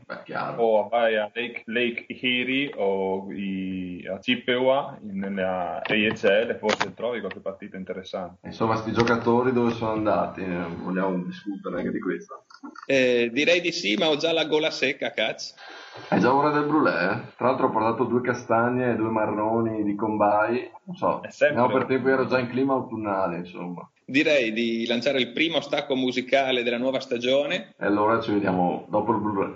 O 0.57 0.87
vai 0.87 1.17
a 1.17 1.31
Lake, 1.33 1.63
Lake 1.65 2.05
Erie 2.09 2.71
o 2.77 3.33
i, 3.33 4.07
a 4.07 4.19
Chippewa 4.19 4.99
nella 5.01 5.81
AHL 5.83 6.59
forse 6.59 6.93
trovi 6.93 7.21
qualche 7.21 7.41
partita 7.41 7.79
interessante. 7.79 8.47
Insomma, 8.47 8.73
questi 8.75 8.93
giocatori 8.93 9.53
dove 9.53 9.73
sono 9.73 9.93
andati? 9.93 10.43
Eh, 10.43 10.65
vogliamo 10.83 11.17
discutere 11.25 11.79
anche 11.79 11.93
di 11.93 12.01
questo? 12.01 12.45
Eh, 12.85 13.31
direi 13.33 13.63
di 13.63 13.73
sì, 13.73 13.97
ma 13.97 14.09
ho 14.09 14.17
già 14.17 14.31
la 14.35 14.45
gola 14.45 14.71
secca, 14.71 15.13
cazzo. 15.13 15.55
È 16.11 16.19
già 16.19 16.35
ora 16.35 16.51
del 16.51 16.67
brulè. 16.67 17.11
Eh? 17.11 17.21
Tra 17.39 17.47
l'altro 17.47 17.69
ho 17.69 17.71
portato 17.71 18.05
due 18.05 18.21
castagne 18.21 18.93
e 18.93 18.97
due 18.97 19.09
marroni 19.09 19.83
di 19.83 19.95
combai. 19.95 20.71
Non 20.85 20.95
so, 20.95 21.23
no, 21.55 21.69
per 21.71 21.87
tempo 21.87 22.09
ero 22.11 22.27
già 22.27 22.39
in 22.39 22.51
clima 22.51 22.75
autunnale, 22.75 23.39
insomma 23.39 23.89
direi 24.09 24.53
di 24.53 24.87
lanciare 24.87 25.19
il 25.21 25.33
primo 25.33 25.61
stacco 25.61 25.95
musicale 25.95 26.63
della 26.63 26.79
nuova 26.79 26.99
stagione. 26.99 27.75
E 27.79 27.85
allora 27.85 28.21
ci 28.21 28.33
vediamo 28.33 28.87
dopo 28.89 29.13
il 29.13 29.19
Blu-ray. 29.19 29.55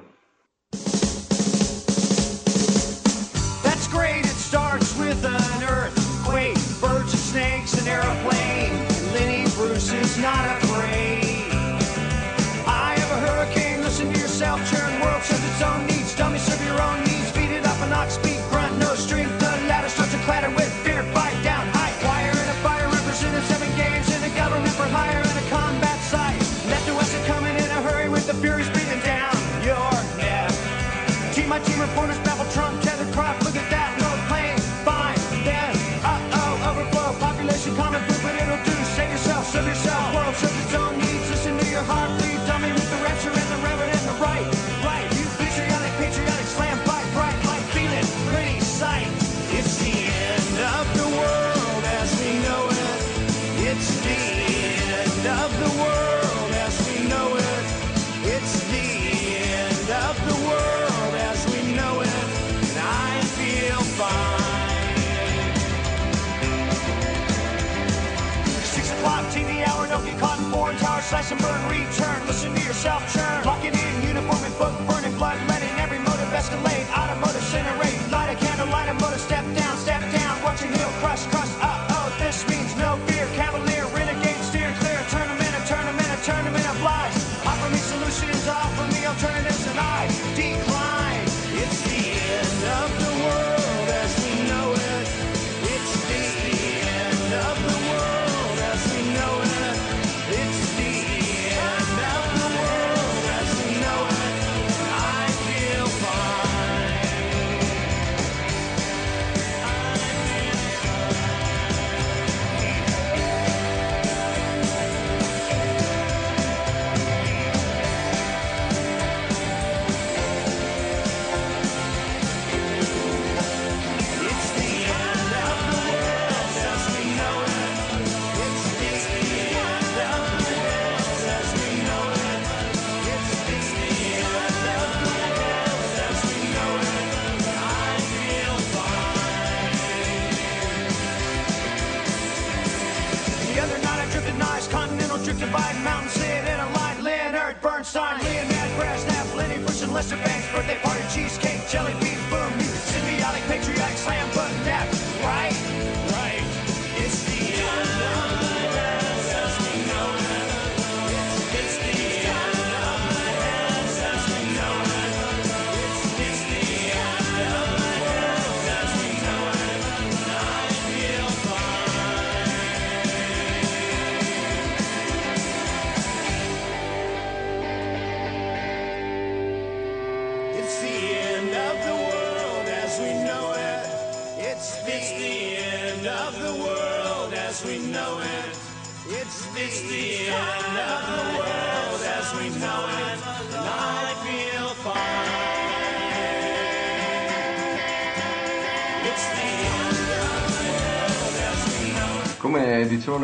Slash 71.13 71.31
and 71.31 71.41
burn, 71.43 71.69
return. 71.69 72.27
Listen 72.27 72.55
to 72.55 72.63
yourself 72.63 73.03
churn. 73.13 73.45
Locking 73.45 73.75
in, 73.75 74.02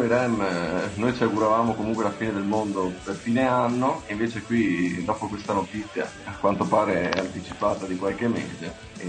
Rem, 0.08 0.90
noi 0.94 1.14
ci 1.14 1.22
auguravamo 1.22 1.74
comunque 1.74 2.02
la 2.02 2.10
fine 2.10 2.32
del 2.32 2.42
mondo 2.42 2.92
per 3.04 3.14
fine 3.14 3.46
anno, 3.46 4.02
e 4.06 4.12
invece 4.12 4.42
qui, 4.42 5.04
dopo 5.04 5.28
questa 5.28 5.52
notizia, 5.52 6.10
a 6.24 6.34
quanto 6.40 6.64
pare 6.64 7.10
è 7.10 7.18
anticipata 7.18 7.86
di 7.86 7.96
qualche 7.96 8.26
mese, 8.26 8.74
è 8.96 9.04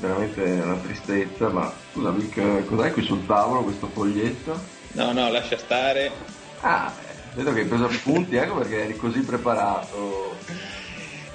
veramente 0.00 0.42
una 0.42 0.76
tristezza, 0.76 1.48
ma 1.48 1.72
scusa 1.92 2.10
Vic, 2.10 2.66
cos'hai 2.66 2.92
qui 2.92 3.02
sul 3.02 3.24
tavolo 3.24 3.62
questo 3.62 3.86
foglietto? 3.86 4.60
No, 4.92 5.12
no, 5.12 5.30
lascia 5.30 5.56
stare. 5.56 6.10
Ah, 6.60 6.92
vedo 7.34 7.52
che 7.52 7.60
hai 7.60 7.66
preso 7.66 7.84
appunti, 7.84 8.36
ecco 8.36 8.56
perché 8.56 8.82
eri 8.82 8.96
così 8.96 9.20
preparato. 9.20 10.36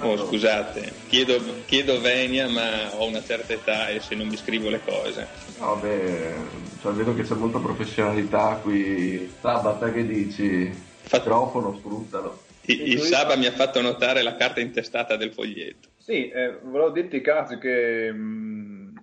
Oh, 0.00 0.16
scusate, 0.16 0.92
chiedo, 1.08 1.62
chiedo 1.66 2.00
venia, 2.00 2.48
ma 2.48 2.94
ho 2.94 3.06
una 3.08 3.22
certa 3.22 3.52
età 3.52 3.88
e 3.88 4.00
se 4.00 4.14
non 4.14 4.28
mi 4.28 4.36
scrivo 4.36 4.70
le 4.70 4.80
cose. 4.80 5.26
No, 5.58 5.76
beh, 5.76 6.34
cioè, 6.80 6.92
vedo 6.92 7.14
che 7.14 7.22
c'è 7.22 7.34
molta 7.34 7.58
professionalità 7.58 8.60
qui. 8.62 9.28
Sabata, 9.40 9.90
che 9.92 10.06
dici? 10.06 10.72
Fa- 11.02 11.18
Microfono, 11.18 11.76
sfruttalo. 11.78 12.44
Il, 12.66 12.92
il 12.92 13.00
Saba 13.00 13.34
mi 13.36 13.46
ha 13.46 13.52
fatto 13.52 13.80
notare 13.80 14.22
la 14.22 14.36
carta 14.36 14.60
intestata 14.60 15.16
del 15.16 15.32
foglietto. 15.32 15.88
Sì, 15.98 16.28
eh, 16.28 16.58
volevo 16.62 16.90
dirti 16.90 17.20
Cazzo 17.20 17.58
che 17.58 18.12
mh, 18.12 18.57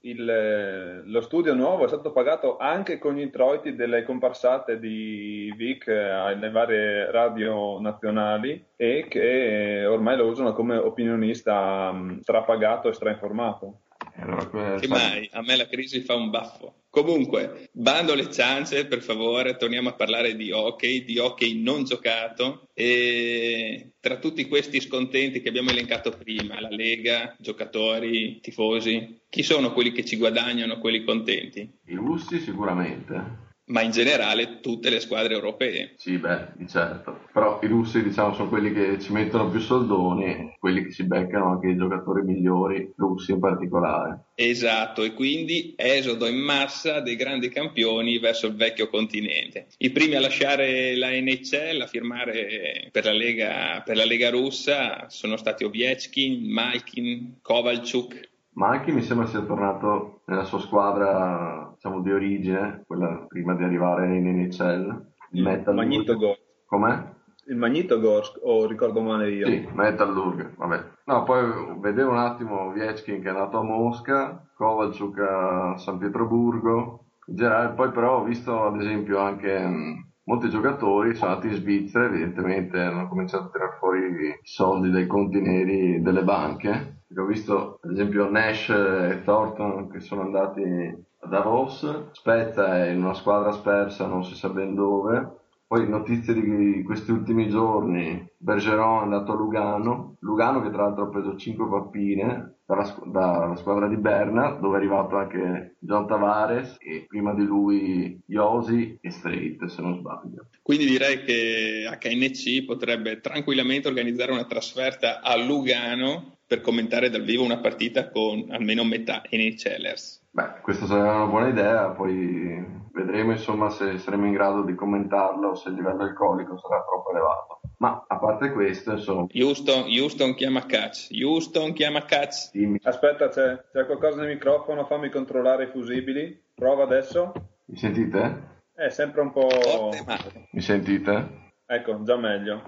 il, 0.05 0.29
eh, 0.29 1.01
lo 1.03 1.21
studio 1.21 1.53
nuovo 1.53 1.85
è 1.85 1.88
stato 1.88 2.12
pagato 2.12 2.57
anche 2.57 2.97
con 2.97 3.15
gli 3.15 3.21
introiti 3.21 3.75
delle 3.75 4.03
comparsate 4.03 4.79
di 4.79 5.51
Vic 5.55 5.88
eh, 5.88 6.09
alle 6.09 6.51
varie 6.51 7.12
radio 7.12 7.79
nazionali 7.79 8.63
e 8.75 9.05
che 9.09 9.85
ormai 9.85 10.17
lo 10.17 10.27
usano 10.27 10.53
come 10.53 10.77
opinionista 10.77 11.93
strapagato 12.21 12.89
e 12.89 12.93
strainformato. 12.93 13.79
E 14.15 14.21
allora, 14.21 14.77
Che 14.79 14.88
mai? 14.88 15.29
A 15.31 15.41
me 15.41 15.55
la 15.55 15.67
crisi 15.67 16.01
fa 16.01 16.15
un 16.15 16.29
baffo. 16.29 16.83
Comunque, 16.89 17.69
bando 17.74 18.15
le 18.15 18.31
ciance, 18.31 18.85
per 18.85 19.01
favore, 19.01 19.57
torniamo 19.57 19.89
a 19.89 19.93
parlare 19.95 20.35
di 20.35 20.51
hockey, 20.51 21.03
di 21.03 21.17
hockey 21.17 21.62
non 21.62 21.83
giocato 21.83 22.69
e 22.74 23.91
tra 24.00 24.17
tutti 24.17 24.47
questi 24.47 24.79
scontenti 24.79 25.41
che 25.41 25.50
abbiamo 25.50 25.71
elencato 25.71 26.12
prima, 26.12 26.62
la 26.62 26.69
Lega, 26.69 27.35
giocatori, 27.38 28.39
tifosi, 28.39 29.19
chi 29.29 29.43
sono 29.43 29.74
quelli 29.74 29.91
che 29.91 30.05
ci 30.05 30.15
guadagnano, 30.15 30.79
quelli 30.79 31.03
contenti? 31.03 31.69
I 31.88 31.95
russi 31.95 32.39
sicuramente. 32.39 33.43
Ma 33.67 33.81
in 33.81 33.89
generale 33.89 34.60
tutte 34.60 34.91
le 34.91 35.00
squadre 35.00 35.34
europee. 35.34 35.93
Sì, 35.98 36.17
beh, 36.17 36.50
di 36.55 36.67
certo. 36.67 37.22
Però 37.34 37.60
i 37.63 37.67
russi, 37.67 38.03
diciamo, 38.03 38.34
sono 38.36 38.48
quelli 38.48 38.72
che 38.72 39.00
ci 39.00 39.12
mettono 39.12 39.50
più 39.50 39.60
soldoni, 39.60 40.55
quelli 40.60 40.84
che 40.84 40.91
si 40.91 41.03
beccano 41.05 41.51
anche 41.51 41.69
i 41.69 41.75
giocatori 41.75 42.22
migliori, 42.22 42.93
russi 42.95 43.31
in 43.31 43.39
particolare. 43.39 44.25
Esatto, 44.36 45.03
e 45.03 45.13
quindi 45.13 45.74
esodo 45.75 46.27
in 46.27 46.38
massa 46.38 47.00
dei 47.00 47.15
grandi 47.15 47.50
campioni 47.50 48.19
verso 48.19 48.45
il 48.45 48.55
vecchio 48.55 48.88
continente. 48.88 49.67
I 49.79 49.89
primi 49.89 50.13
a 50.13 50.19
lasciare 50.19 50.95
la 50.95 51.10
NHL, 51.10 51.81
a 51.81 51.88
firmare 51.88 52.89
per 52.91 53.05
la 53.05 53.13
Lega, 53.13 53.81
per 53.84 53.95
la 53.95 54.05
Lega 54.05 54.29
russa, 54.29 55.10
sono 55.10 55.38
stati 55.38 55.63
Ovechkin, 55.63 56.51
Malkin, 56.51 57.39
Kovalchuk. 57.41 58.29
Malchi 58.55 58.91
mi 58.91 59.01
sembra 59.01 59.27
sia 59.27 59.41
tornato 59.41 60.22
nella 60.27 60.45
sua 60.45 60.60
squadra, 60.60 61.64
diciamo, 61.86 62.01
di 62.01 62.12
origine, 62.12 62.84
quella 62.88 63.25
prima 63.27 63.54
di 63.54 63.63
arrivare 63.63 64.15
in 64.15 64.25
NHL. 64.25 65.06
Il 65.32 65.44
Metal 65.44 65.75
Magnitogorsk. 65.75 66.42
Com'è? 66.65 67.13
Il 67.48 67.58
Magnitogorsk, 67.58 68.39
o 68.42 68.65
ricordo 68.65 69.01
male 69.01 69.30
io. 69.32 69.46
Sì, 69.46 69.68
Metallurg, 69.72 70.56
vabbè. 70.56 70.84
No, 71.06 71.24
poi 71.24 71.44
vedevo 71.80 72.12
un 72.12 72.18
attimo 72.18 72.72
Viechkin 72.72 73.22
che 73.22 73.30
è 73.30 73.34
nato 73.34 73.60
a 73.60 73.63
Mosca, 73.63 74.44
Kovalchuk 74.56 75.20
a 75.20 75.77
San 75.77 76.00
Pietroburgo, 76.00 77.06
generale, 77.27 77.74
poi 77.75 77.92
però 77.92 78.20
ho 78.20 78.24
visto 78.24 78.65
ad 78.65 78.82
esempio 78.82 79.20
anche 79.20 79.60
mh, 79.60 80.08
molti 80.24 80.50
giocatori 80.50 81.13
sono 81.13 81.32
andati 81.32 81.48
in 81.50 81.54
Svizzera, 81.54 82.06
evidentemente 82.06 82.80
hanno 82.80 83.08
cominciato 83.08 83.46
a 83.46 83.50
tirare 83.51 83.77
fuori 83.77 84.00
i 84.00 84.39
soldi 84.42 84.89
dai 84.89 85.06
conti 85.06 85.39
neri 85.39 86.01
delle 86.01 86.24
banche. 86.24 86.95
Ho 87.17 87.25
visto 87.25 87.79
ad 87.81 87.91
esempio 87.91 88.29
Nash 88.29 88.69
e 88.69 89.21
Thornton 89.24 89.89
che 89.89 90.00
sono 90.00 90.21
andati 90.21 90.62
a 90.62 91.27
Davos, 91.27 92.12
Spezza 92.12 92.83
è 92.83 92.89
in 92.89 93.03
una 93.03 93.13
squadra 93.13 93.51
spersa, 93.51 94.07
non 94.07 94.24
si 94.24 94.35
sa 94.35 94.50
ben 94.50 94.74
dove, 94.74 95.43
poi 95.67 95.89
notizie 95.89 96.33
di 96.33 96.83
questi 96.83 97.12
ultimi 97.12 97.50
giorni, 97.50 98.24
Bergeron 98.38 99.00
è 99.00 99.03
andato 99.03 99.31
a 99.31 99.35
Lugano, 99.35 100.15
Lugano 100.19 100.62
che 100.62 100.69
tra 100.69 100.83
l'altro 100.83 101.05
ha 101.05 101.09
preso 101.09 101.35
5 101.35 101.67
pappine 101.67 102.57
dalla, 102.65 102.95
dalla 103.05 103.55
squadra 103.55 103.88
di 103.88 103.97
Berna, 103.97 104.51
dove 104.51 104.75
è 104.75 104.79
arrivato 104.79 105.17
anche 105.17 105.75
John 105.79 106.07
Tavares 106.07 106.77
e 106.79 107.05
prima 107.07 107.33
di 107.33 107.43
lui 107.43 108.21
Iosi 108.27 108.97
e 109.01 109.09
Strait 109.09 109.65
se 109.65 109.81
non 109.81 109.97
sbaglio. 109.97 110.47
Quindi 110.62 110.85
direi 110.85 111.24
che 111.24 111.89
HNC 112.00 112.65
potrebbe 112.65 113.20
tranquillamente 113.20 113.87
organizzare 113.87 114.31
una 114.31 114.46
trasferta 114.46 115.22
a 115.22 115.35
Lugano 115.35 116.34
per 116.48 116.62
commentare 116.62 117.10
dal 117.10 117.24
vivo 117.24 117.44
una 117.44 117.60
partita 117.60 118.10
con 118.10 118.48
almeno 118.50 118.84
metà 118.84 119.22
NHLers. 119.29 120.27
Beh, 120.31 120.62
questa 120.62 120.86
sarà 120.86 121.16
una 121.16 121.25
buona 121.25 121.48
idea, 121.48 121.90
poi 121.90 122.64
vedremo 122.92 123.31
insomma 123.31 123.70
se 123.70 123.98
saremo 123.98 124.25
in 124.25 124.34
grado 124.34 124.64
di 124.64 124.75
commentarla 124.75 125.48
o 125.48 125.55
se 125.55 125.70
il 125.70 125.75
livello 125.75 126.03
alcolico 126.03 126.58
sarà 126.58 126.84
troppo 126.84 127.12
elevato. 127.12 127.60
Ma 127.77 128.05
a 128.08 128.18
parte 128.18 128.51
questo, 128.51 128.92
insomma, 128.92 129.27
Houston, 129.34 129.86
Houston 129.88 130.34
chiama 130.34 130.66
Catch, 130.66 131.10
Houston 131.12 131.74
chiama 131.74 132.05
Catch. 132.05 132.51
dimmi, 132.51 132.79
Aspetta, 132.84 133.29
c'è, 133.29 133.64
c'è 133.72 133.86
qualcosa 133.86 134.22
nel 134.22 134.34
microfono, 134.34 134.86
fammi 134.86 135.10
controllare 135.10 135.66
i 135.66 135.72
fusibili. 135.72 136.42
Prova 136.53 136.84
adesso. 136.84 137.34
mi 137.66 137.77
sentite? 137.77 138.53
È 138.74 138.90
sempre 138.90 139.22
un 139.22 139.31
po'... 139.31 139.50
Forte 139.50 140.03
ma 140.05 140.18
Mi 140.51 140.62
sentite? 140.62 141.44
Ecco, 141.66 142.03
già 142.03 142.16
meglio. 142.16 142.62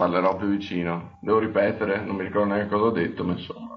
Parlerò 0.00 0.34
più 0.34 0.48
vicino. 0.48 1.18
Devo 1.20 1.38
ripetere, 1.40 2.00
non 2.00 2.16
mi 2.16 2.22
ricordo 2.22 2.54
neanche 2.54 2.72
cosa 2.72 2.84
ho 2.84 2.90
detto, 2.90 3.22
ma 3.22 3.32
insomma. 3.32 3.68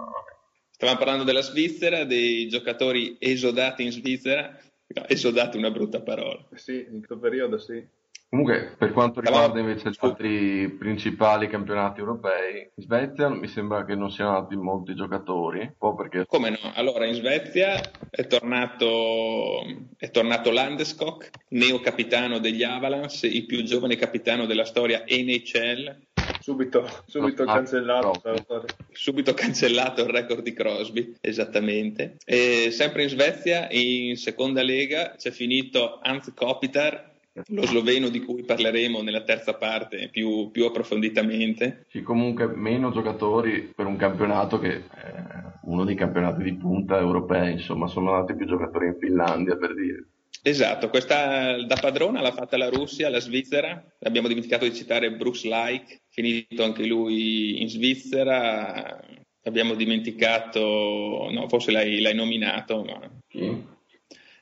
Stavamo 0.71 0.97
parlando 0.97 1.25
della 1.25 1.41
Svizzera, 1.41 2.05
dei 2.05 2.47
giocatori 2.47 3.17
esodati 3.19 3.83
in 3.83 3.91
Svizzera. 3.91 4.57
No, 4.87 5.05
esodati 5.05 5.57
è 5.57 5.59
una 5.59 5.71
brutta 5.71 6.01
parola. 6.01 6.39
Sì, 6.53 6.85
in 6.89 6.99
questo 6.99 7.19
periodo 7.19 7.57
sì. 7.57 7.85
Comunque, 8.29 8.73
per 8.77 8.93
quanto 8.93 9.19
riguarda 9.19 9.59
invece 9.59 9.89
gli 9.89 9.97
altri 9.99 10.69
principali 10.69 11.49
campionati 11.49 11.99
europei, 11.99 12.69
in 12.73 12.83
Svezia 12.83 13.27
mi 13.27 13.47
sembra 13.47 13.83
che 13.83 13.93
non 13.93 14.09
siano 14.09 14.37
andati 14.37 14.55
molti 14.55 14.95
giocatori, 14.95 15.59
un 15.59 15.75
po' 15.77 15.93
perché 15.93 16.25
Come 16.25 16.49
no? 16.51 16.57
Allora, 16.73 17.05
in 17.05 17.15
Svezia 17.15 17.79
è 18.09 18.25
tornato, 18.25 19.61
è 19.97 20.09
tornato 20.09 20.51
Landeskog, 20.51 21.29
neo 21.49 21.79
capitano 21.81 22.39
degli 22.39 22.63
Avalanche, 22.63 23.27
il 23.27 23.45
più 23.45 23.61
giovane 23.63 23.97
capitano 23.97 24.45
della 24.45 24.65
storia 24.65 25.03
NHL. 25.05 26.11
Subito, 26.43 26.85
subito 27.05 27.43
Ah, 27.43 27.53
cancellato. 27.53 28.21
no. 28.25 28.65
Subito 28.91 29.31
cancellato 29.33 30.01
il 30.01 30.09
record 30.09 30.41
di 30.43 30.51
Crosby, 30.51 31.15
esattamente. 31.21 32.17
E 32.25 32.67
sempre 32.69 33.03
in 33.03 33.07
Svezia, 33.09 33.69
in 33.71 34.17
seconda 34.17 34.61
lega, 34.61 35.15
c'è 35.17 35.31
finito 35.31 35.99
Hans 36.03 36.33
Kopitar, 36.35 37.11
lo 37.47 37.65
sloveno 37.65 38.09
di 38.09 38.19
cui 38.19 38.43
parleremo 38.43 39.01
nella 39.01 39.23
terza 39.23 39.53
parte 39.53 40.09
più, 40.11 40.51
più 40.51 40.65
approfonditamente. 40.65 41.85
Sì, 41.87 42.01
comunque 42.01 42.47
meno 42.47 42.91
giocatori 42.91 43.71
per 43.73 43.85
un 43.85 43.95
campionato 43.95 44.59
che 44.59 44.83
è 44.89 45.13
uno 45.61 45.85
dei 45.85 45.95
campionati 45.95 46.43
di 46.43 46.53
punta 46.55 46.99
europei, 46.99 47.53
insomma, 47.53 47.87
sono 47.87 48.13
andati 48.13 48.35
più 48.35 48.45
giocatori 48.45 48.87
in 48.87 48.97
Finlandia 48.99 49.55
per 49.55 49.73
dire. 49.75 50.03
Esatto, 50.45 50.89
questa 50.89 51.63
da 51.63 51.77
padrona 51.77 52.19
l'ha 52.19 52.33
fatta 52.33 52.57
la 52.57 52.67
Russia, 52.67 53.09
la 53.09 53.21
Svizzera. 53.21 53.81
Abbiamo 54.01 54.27
dimenticato 54.27 54.65
di 54.65 54.75
citare 54.75 55.13
Brooks 55.13 55.45
Like, 55.45 56.01
finito 56.09 56.63
anche 56.63 56.85
lui 56.85 57.61
in 57.61 57.69
Svizzera. 57.69 59.01
Abbiamo 59.43 59.73
dimenticato, 59.73 61.29
no, 61.31 61.47
forse 61.47 61.71
l'hai, 61.71 62.01
l'hai 62.01 62.15
nominato, 62.15 62.83
ma... 62.83 63.09
Chi? 63.27 63.71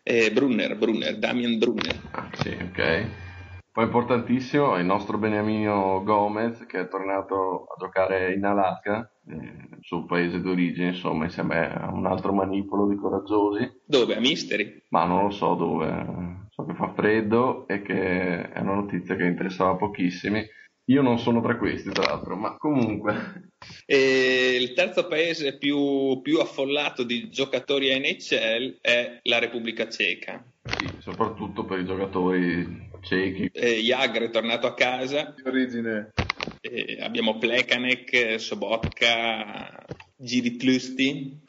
eh, 0.04 0.32
Brunner, 0.32 0.76
Brunner, 0.76 1.18
Damien 1.18 1.58
Brunner. 1.58 1.96
Ah, 2.12 2.30
sì, 2.34 2.50
ok. 2.50 3.06
Poi 3.74 3.86
importantissimo 3.86 4.78
il 4.78 4.86
nostro 4.86 5.18
beniamino 5.18 6.04
Gomez 6.04 6.66
che 6.66 6.82
è 6.82 6.88
tornato 6.90 7.68
a 7.74 7.76
giocare 7.80 8.34
in 8.34 8.44
Alaska, 8.44 9.10
eh, 9.30 9.34
il 9.36 9.78
suo 9.80 10.04
paese 10.04 10.42
d'origine, 10.42 10.90
insomma, 10.90 11.24
insieme 11.24 11.74
a 11.74 11.90
un 11.90 12.06
altro 12.06 12.34
manipolo 12.34 12.86
di 12.88 12.98
coraggiosi. 12.98 13.82
Dove? 13.86 14.16
A 14.16 14.20
Mystery? 14.20 14.84
ma 14.90 15.06
non 15.06 15.24
lo 15.24 15.30
so 15.30 15.56
dove. 15.56 16.48
So 16.50 16.66
che 16.66 16.74
fa 16.74 16.92
freddo 16.94 17.66
e 17.68 17.82
che 17.82 18.52
è 18.52 18.60
una 18.60 18.74
notizia 18.74 19.16
che 19.16 19.24
interessava 19.24 19.78
pochissimi. 19.78 20.46
Io 20.86 21.02
non 21.02 21.18
sono 21.18 21.42
tra 21.42 21.58
questi, 21.58 21.92
tra 21.92 22.04
l'altro, 22.04 22.36
ma 22.36 22.58
comunque. 22.58 23.52
E 23.86 24.58
il 24.60 24.74
terzo 24.74 25.08
paese 25.08 25.58
più, 25.58 26.20
più 26.22 26.40
affollato 26.40 27.04
di 27.04 27.30
giocatori 27.30 27.98
NHL 27.98 28.80
è 28.82 29.20
la 29.24 29.40
Repubblica 29.40 29.88
Ceca. 29.88 30.44
Sì, 30.64 30.90
soprattutto 31.00 31.64
per 31.64 31.80
i 31.80 31.86
giocatori 31.86 32.90
cechi. 33.02 33.50
Eh, 33.54 33.80
Jagr 33.82 34.24
è 34.24 34.30
tornato 34.30 34.68
a 34.68 34.74
casa, 34.74 35.34
Di 35.36 35.48
origine. 35.48 36.12
eh, 36.62 36.98
abbiamo 37.02 37.38
Plekanek, 37.38 38.40
Sobotka, 38.40 39.90
Giri 40.16 40.56
Tlusti, 40.58 41.40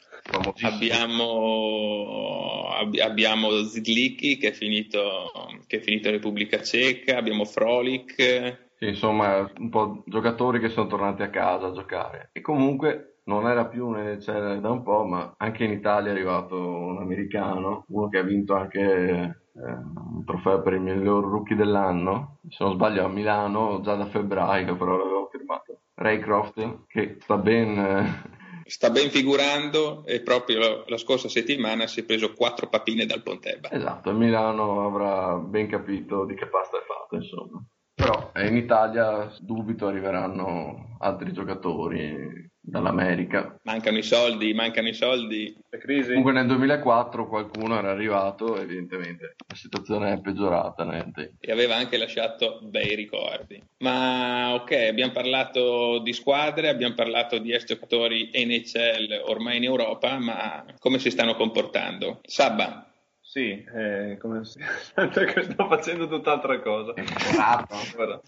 abbiamo, 0.63 2.67
ab- 2.69 2.97
abbiamo 2.99 3.63
Zidlicki 3.63 4.37
che 4.37 4.49
è, 4.49 4.51
finito, 4.51 5.31
che 5.67 5.77
è 5.77 5.81
finito 5.81 6.07
in 6.07 6.15
Repubblica 6.15 6.61
Ceca, 6.61 7.17
abbiamo 7.17 7.45
Frolik, 7.45 8.71
Sì, 8.77 8.87
insomma, 8.87 9.49
un 9.57 9.69
po' 9.69 10.03
giocatori 10.07 10.59
che 10.59 10.69
sono 10.69 10.87
tornati 10.87 11.21
a 11.21 11.29
casa 11.29 11.67
a 11.67 11.71
giocare. 11.71 12.29
E 12.33 12.41
comunque 12.41 13.12
non 13.25 13.47
era 13.47 13.65
più 13.65 13.87
un 13.87 13.95
NHL 13.95 14.59
da 14.59 14.69
un 14.69 14.83
po', 14.83 15.05
ma 15.05 15.33
anche 15.37 15.63
in 15.63 15.71
Italia 15.71 16.09
è 16.09 16.13
arrivato 16.13 16.55
un 16.57 16.97
americano, 16.97 17.85
uno 17.89 18.09
che 18.09 18.17
ha 18.17 18.23
vinto 18.23 18.55
anche 18.55 18.81
eh, 18.81 19.61
un 19.61 20.23
trofeo 20.25 20.61
per 20.61 20.73
il 20.73 20.81
miglior 20.81 21.23
rookie 21.23 21.55
dell'anno. 21.55 22.39
Se 22.49 22.63
non 22.63 22.73
sbaglio 22.73 23.05
a 23.05 23.09
Milano 23.09 23.81
già 23.81 23.95
da 23.95 24.05
febbraio, 24.05 24.75
però 24.75 24.97
l'avevo 24.97 25.29
firmato. 25.31 25.79
Raycroft, 25.95 26.85
che 26.87 27.17
sta 27.19 27.37
ben... 27.37 27.77
Eh, 27.77 28.41
sta 28.65 28.89
ben 28.89 29.09
figurando 29.09 30.05
e 30.05 30.21
proprio 30.21 30.83
la 30.87 30.97
scorsa 30.97 31.27
settimana 31.27 31.85
si 31.85 31.99
è 31.99 32.05
preso 32.05 32.33
quattro 32.33 32.67
papine 32.67 33.05
dal 33.05 33.21
Pontebba. 33.21 33.69
Esatto, 33.71 34.11
Milano 34.13 34.85
avrà 34.85 35.35
ben 35.35 35.67
capito 35.67 36.25
di 36.25 36.33
che 36.33 36.47
pasta 36.47 36.77
è 36.77 36.81
fatto, 36.81 37.15
insomma. 37.15 37.63
Però 37.93 38.31
eh, 38.33 38.47
in 38.47 38.57
Italia 38.57 39.31
dubito 39.39 39.87
arriveranno 39.87 40.97
altri 40.99 41.31
giocatori 41.31 42.51
dall'America. 42.65 43.59
Mancano 43.63 43.97
i 43.97 44.03
soldi, 44.03 44.53
mancano 44.53 44.87
i 44.87 44.93
soldi. 44.93 45.55
La 45.69 45.77
crisi. 45.77 46.07
Comunque 46.09 46.31
nel 46.31 46.47
2004 46.47 47.27
qualcuno 47.27 47.77
era 47.77 47.91
arrivato, 47.91 48.57
evidentemente 48.57 49.35
la 49.47 49.55
situazione 49.55 50.13
è 50.13 50.21
peggiorata. 50.21 50.85
Niente. 50.85 51.33
E 51.39 51.51
aveva 51.51 51.75
anche 51.75 51.97
lasciato 51.97 52.59
bei 52.63 52.95
ricordi. 52.95 53.61
Ma 53.79 54.53
ok, 54.53 54.71
abbiamo 54.89 55.11
parlato 55.11 55.99
di 55.99 56.13
squadre, 56.13 56.69
abbiamo 56.69 56.95
parlato 56.95 57.37
di 57.37 57.51
ex 57.51 57.65
giocatori 57.65 58.31
NHL 58.33 59.23
ormai 59.25 59.57
in 59.57 59.63
Europa, 59.65 60.17
ma 60.17 60.63
come 60.79 60.99
si 60.99 61.11
stanno 61.11 61.35
comportando? 61.35 62.21
Sabba, 62.23 62.92
sì, 63.33 63.65
eh, 63.75 64.19
come 64.21 64.45
si... 64.45 64.59
che 64.93 65.43
sto 65.43 65.67
facendo 65.67 66.07
tutt'altra 66.07 66.59
cosa. 66.61 66.93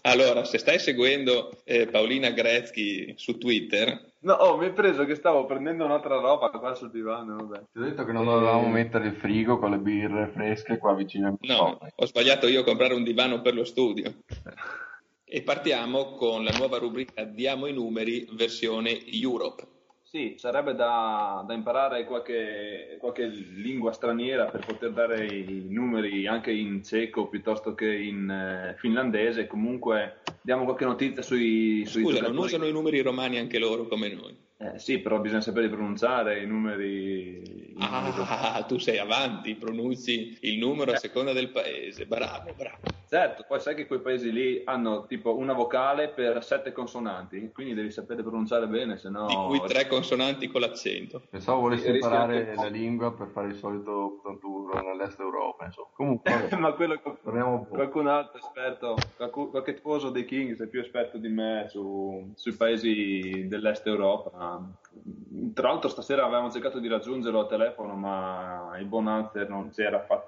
allora, 0.00 0.42
se 0.42 0.58
stai 0.58 0.80
seguendo 0.80 1.60
eh, 1.62 1.86
Paolina 1.86 2.30
Gretzky 2.30 3.14
su 3.16 3.38
Twitter... 3.38 4.14
No, 4.26 4.32
oh, 4.32 4.56
mi 4.56 4.64
hai 4.64 4.72
preso 4.72 5.04
che 5.04 5.14
stavo 5.14 5.46
prendendo 5.46 5.84
un'altra 5.84 6.16
roba 6.16 6.50
qua 6.50 6.74
sul 6.74 6.90
divano, 6.90 7.36
vabbè. 7.36 7.66
Ti 7.70 7.78
ho 7.78 7.82
detto 7.82 8.04
che 8.04 8.10
non 8.10 8.24
dovevamo 8.24 8.66
mettere 8.66 9.06
il 9.06 9.14
frigo 9.14 9.60
con 9.60 9.70
le 9.70 9.78
birre 9.78 10.32
fresche 10.34 10.78
qua 10.78 10.92
vicino 10.94 11.28
al 11.28 11.36
No, 11.42 11.78
ho 11.94 12.06
sbagliato 12.06 12.48
io 12.48 12.62
a 12.62 12.64
comprare 12.64 12.94
un 12.94 13.04
divano 13.04 13.40
per 13.42 13.54
lo 13.54 13.62
studio. 13.62 14.12
e 15.24 15.42
partiamo 15.42 16.16
con 16.16 16.42
la 16.42 16.50
nuova 16.58 16.78
rubrica 16.78 17.22
Diamo 17.22 17.66
i 17.66 17.72
numeri 17.72 18.26
versione 18.32 18.98
Europe. 19.06 19.74
Sì, 20.08 20.34
sarebbe 20.38 20.76
da, 20.76 21.42
da 21.44 21.52
imparare 21.52 22.04
qualche, 22.04 22.96
qualche, 23.00 23.26
lingua 23.26 23.90
straniera 23.90 24.44
per 24.46 24.64
poter 24.64 24.92
dare 24.92 25.26
i 25.26 25.66
numeri 25.68 26.28
anche 26.28 26.52
in 26.52 26.84
ceco 26.84 27.26
piuttosto 27.26 27.74
che 27.74 27.92
in 27.92 28.30
eh, 28.30 28.76
finlandese. 28.78 29.48
Comunque 29.48 30.18
diamo 30.42 30.62
qualche 30.62 30.84
notizia 30.84 31.22
sui, 31.22 31.84
sui 31.86 32.02
Scusa, 32.02 32.18
giocatori. 32.18 32.36
non 32.36 32.44
usano 32.44 32.66
i 32.66 32.72
numeri 32.72 33.00
romani 33.00 33.38
anche 33.38 33.58
loro 33.58 33.88
come 33.88 34.08
noi? 34.08 34.36
Eh, 34.58 34.78
sì, 34.78 35.00
però 35.00 35.18
bisogna 35.18 35.42
sapere 35.42 35.68
pronunciare 35.68 36.40
i 36.40 36.46
numeri. 36.46 37.74
ah, 37.78 38.64
tu 38.66 38.78
sei 38.78 38.98
avanti, 38.98 39.56
pronunci 39.56 40.38
il 40.42 40.56
numero 40.58 40.92
a 40.92 40.94
eh. 40.94 40.98
seconda 40.98 41.32
del 41.32 41.50
paese. 41.50 42.06
Bravo, 42.06 42.54
bravo. 42.56 42.78
Certo, 43.16 43.46
poi 43.48 43.60
sai 43.60 43.74
che 43.74 43.86
quei 43.86 44.00
paesi 44.00 44.30
lì 44.30 44.60
hanno 44.66 45.06
tipo 45.06 45.38
una 45.38 45.54
vocale 45.54 46.10
per 46.10 46.44
sette 46.44 46.70
consonanti, 46.72 47.50
quindi 47.50 47.72
devi 47.72 47.90
sapere 47.90 48.20
pronunciare 48.22 48.66
bene, 48.66 48.98
se 48.98 49.08
no... 49.08 49.24
Di 49.24 49.34
cui 49.34 49.60
tre 49.66 49.86
consonanti 49.86 50.48
con 50.48 50.60
l'accento. 50.60 51.22
Pensavo 51.30 51.62
volessi 51.62 51.88
imparare 51.88 52.54
la 52.54 52.66
lingua 52.66 53.14
per 53.14 53.28
fare 53.28 53.48
il 53.48 53.54
solito 53.54 54.20
tour 54.38 54.82
nell'est 54.82 55.18
Europa, 55.18 55.64
insomma. 55.64 55.88
Comunque, 55.94 56.48
ma 56.60 56.72
quello 56.74 57.00
qualcun 57.00 58.06
altro 58.06 58.38
esperto, 58.38 58.96
qualche 59.30 59.72
tifoso 59.72 60.10
dei 60.10 60.26
Kings 60.26 60.60
è 60.60 60.66
più 60.66 60.80
esperto 60.80 61.16
di 61.16 61.28
me 61.28 61.68
su, 61.70 62.32
sui 62.34 62.52
paesi 62.52 63.46
dell'est 63.48 63.86
Europa 63.86 64.60
tra 65.52 65.68
l'altro 65.68 65.88
stasera 65.88 66.24
avevamo 66.24 66.50
cercato 66.50 66.78
di 66.78 66.88
raggiungerlo 66.88 67.40
al 67.40 67.48
telefono, 67.48 67.94
ma 67.94 68.76
il 68.78 68.86
buon 68.86 69.08
Anzer 69.08 69.48
non, 69.48 69.70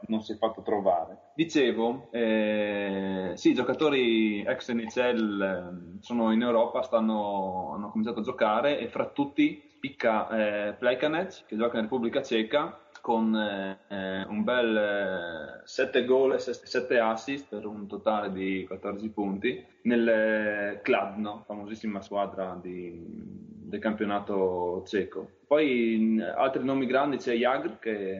non 0.06 0.20
si 0.20 0.32
è 0.32 0.36
fatto 0.36 0.62
trovare. 0.62 1.30
Dicevo, 1.34 2.08
eh, 2.10 3.32
sì, 3.34 3.50
i 3.50 3.54
giocatori 3.54 4.42
ex 4.42 4.70
NHL 4.72 5.42
eh, 5.42 6.00
sono 6.00 6.32
in 6.32 6.42
Europa, 6.42 6.82
stanno, 6.82 7.72
hanno 7.74 7.90
cominciato 7.90 8.20
a 8.20 8.22
giocare 8.22 8.78
e 8.78 8.88
fra 8.88 9.06
tutti 9.06 9.62
spicca 9.68 10.28
eh, 10.28 10.72
Plekanec, 10.72 11.46
che 11.46 11.56
gioca 11.56 11.76
in 11.76 11.84
Repubblica 11.84 12.22
Ceca, 12.22 12.80
con 13.00 13.34
eh, 13.34 14.26
un 14.28 14.42
bel 14.42 15.62
7 15.64 15.98
eh, 15.98 16.04
gol 16.04 16.34
e 16.34 16.38
7 16.38 16.98
assist 16.98 17.46
per 17.48 17.64
un 17.64 17.86
totale 17.86 18.32
di 18.32 18.64
14 18.66 19.08
punti 19.10 19.64
nel 19.82 20.08
eh, 20.08 20.80
Kladno, 20.82 21.44
famosissima 21.46 22.00
squadra 22.00 22.58
di, 22.60 23.57
del 23.68 23.80
campionato 23.80 24.82
ceco. 24.86 25.30
Poi 25.46 26.20
altri 26.20 26.64
nomi 26.64 26.86
grandi 26.86 27.18
c'è 27.18 27.34
Jagr 27.34 27.78
che 27.78 28.16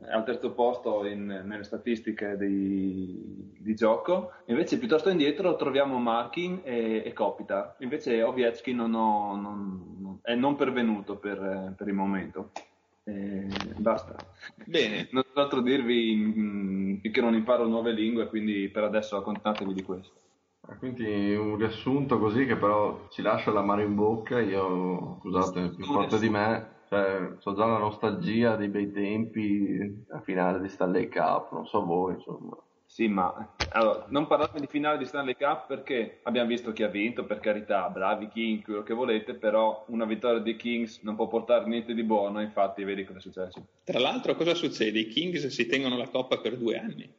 è 0.00 0.10
al 0.10 0.24
terzo 0.24 0.52
posto 0.52 1.04
in, 1.06 1.26
nelle 1.44 1.64
statistiche 1.64 2.36
di, 2.36 3.52
di, 3.58 3.74
gioco, 3.74 4.32
invece 4.46 4.78
piuttosto 4.78 5.08
indietro 5.08 5.56
troviamo 5.56 5.98
Markin 5.98 6.60
e, 6.62 7.02
e 7.04 7.12
Kopitar, 7.12 7.76
invece 7.80 8.22
Ovechkin 8.22 8.76
non, 8.76 8.94
ho, 8.94 9.36
non, 9.36 9.96
non, 9.98 10.18
è 10.22 10.34
non 10.34 10.56
pervenuto 10.56 11.16
per, 11.16 11.74
per 11.76 11.88
il 11.88 11.94
momento. 11.94 12.50
Eh, 13.04 13.48
basta. 13.78 14.14
Bene. 14.66 15.08
Non 15.12 15.24
so 15.32 15.40
altro 15.40 15.60
dirvi 15.62 16.98
finché 17.00 17.20
non 17.20 17.34
imparo 17.34 17.66
nuove 17.66 17.92
lingue, 17.92 18.28
quindi 18.28 18.68
per 18.68 18.84
adesso 18.84 19.16
accontatevi 19.16 19.72
di 19.72 19.82
questo. 19.82 20.27
Quindi 20.76 21.34
un 21.34 21.56
riassunto 21.56 22.18
così 22.18 22.46
che 22.46 22.56
però 22.56 23.08
ci 23.10 23.22
lascia 23.22 23.50
la 23.50 23.62
mano 23.62 23.82
in 23.82 23.94
bocca, 23.94 24.40
io 24.40 25.18
scusate, 25.20 25.70
più 25.74 25.84
forte 25.84 26.18
di 26.18 26.28
me, 26.28 26.76
cioè, 26.88 27.32
ho 27.42 27.54
già 27.54 27.66
la 27.66 27.78
nostalgia 27.78 28.56
dei 28.56 28.68
bei 28.68 28.92
tempi 28.92 30.04
a 30.10 30.20
finale 30.20 30.60
di 30.60 30.68
Stanley 30.68 31.08
Cup, 31.08 31.52
non 31.52 31.66
so 31.66 31.84
voi, 31.84 32.14
insomma. 32.14 32.56
Sì, 32.86 33.06
ma 33.06 33.54
allora, 33.70 34.06
non 34.08 34.26
parlate 34.26 34.60
di 34.60 34.66
finale 34.66 34.96
di 34.96 35.04
Stanley 35.04 35.36
Cup 35.36 35.66
perché 35.66 36.20
abbiamo 36.22 36.48
visto 36.48 36.72
chi 36.72 36.82
ha 36.82 36.88
vinto, 36.88 37.24
per 37.24 37.40
carità, 37.40 37.88
bravi 37.90 38.28
King, 38.28 38.62
quello 38.62 38.82
che 38.82 38.94
volete, 38.94 39.34
però 39.34 39.84
una 39.88 40.06
vittoria 40.06 40.40
dei 40.40 40.56
Kings 40.56 41.02
non 41.02 41.14
può 41.14 41.28
portare 41.28 41.66
niente 41.66 41.92
di 41.92 42.02
buono, 42.02 42.40
infatti 42.40 42.84
vedi 42.84 43.04
cosa 43.04 43.18
è 43.18 43.20
successo. 43.20 43.66
Tra 43.84 43.98
l'altro 43.98 44.34
cosa 44.34 44.54
succede? 44.54 45.00
I 45.00 45.08
Kings 45.08 45.48
si 45.48 45.66
tengono 45.66 45.98
la 45.98 46.08
coppa 46.08 46.38
per 46.38 46.56
due 46.56 46.78
anni. 46.78 47.12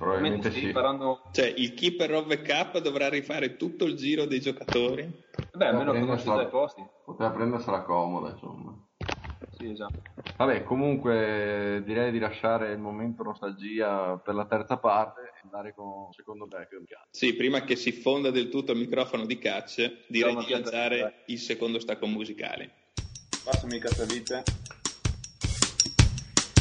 Probabilmente 0.00 0.50
sì. 0.50 0.72
Faranno... 0.72 1.20
Cioè, 1.30 1.52
il 1.58 1.74
keeper 1.74 2.14
of 2.14 2.26
the 2.26 2.40
cup 2.40 2.78
dovrà 2.78 3.10
rifare 3.10 3.58
tutto 3.58 3.84
il 3.84 3.96
giro 3.96 4.24
dei 4.24 4.40
giocatori? 4.40 5.06
Beh, 5.52 5.66
almeno 5.66 5.92
conosce 5.92 6.24
già 6.24 6.40
i 6.40 6.48
posti. 6.48 6.82
Poteva 7.04 7.28
prendersela 7.28 7.82
comoda, 7.82 8.30
insomma. 8.30 8.74
Sì, 9.58 9.68
esatto. 9.68 10.00
Vabbè, 10.38 10.64
comunque 10.64 11.82
direi 11.84 12.10
di 12.12 12.18
lasciare 12.18 12.72
il 12.72 12.78
momento 12.78 13.22
nostalgia 13.22 14.16
per 14.16 14.34
la 14.34 14.46
terza 14.46 14.78
parte 14.78 15.20
e 15.20 15.40
andare 15.42 15.74
con 15.74 16.06
il 16.08 16.14
secondo 16.14 16.46
back. 16.46 16.80
Sì, 17.10 17.34
prima 17.34 17.60
che 17.60 17.76
si 17.76 17.92
fonda 17.92 18.30
del 18.30 18.48
tutto 18.48 18.72
il 18.72 18.78
microfono 18.78 19.26
di 19.26 19.36
Catch, 19.36 20.06
direi 20.08 20.34
di 20.34 20.46
lanciare 20.48 21.24
il 21.26 21.38
secondo 21.38 21.78
stacco 21.78 22.06
musicale. 22.06 22.70
Passami. 23.44 23.78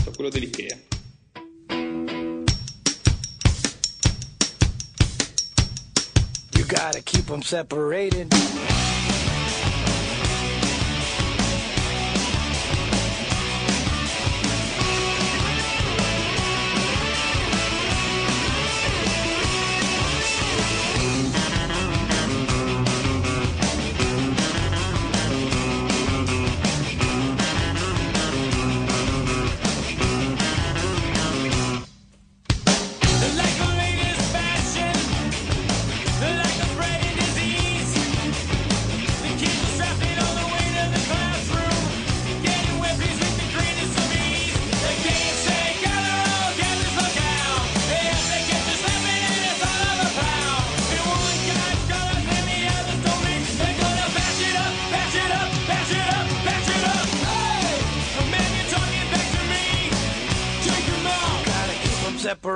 So 0.04 0.12
quello 0.14 0.30
dell'Ikea. 0.30 0.99
Gotta 6.70 7.02
keep 7.02 7.26
them 7.26 7.42
separated. 7.42 8.32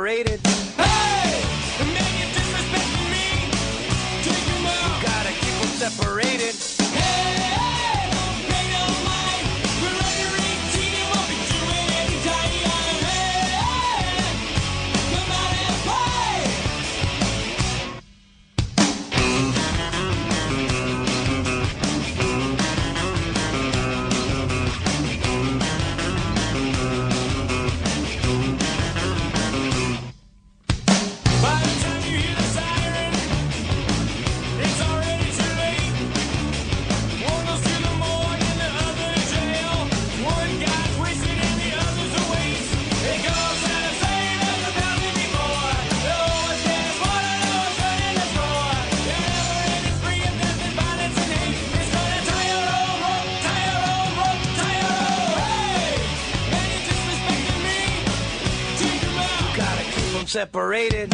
overrated. 0.03 0.45
Hey! 0.75 1.41
you're 1.79 2.33
disrespecting 2.35 3.09
me! 3.09 3.47
Take 4.21 4.43
them 4.43 4.65
out! 4.65 4.99
You 4.99 5.07
gotta 5.07 5.31
keep 5.31 5.55
them 5.61 5.69
separated. 5.79 6.72
Separated. 60.53 61.12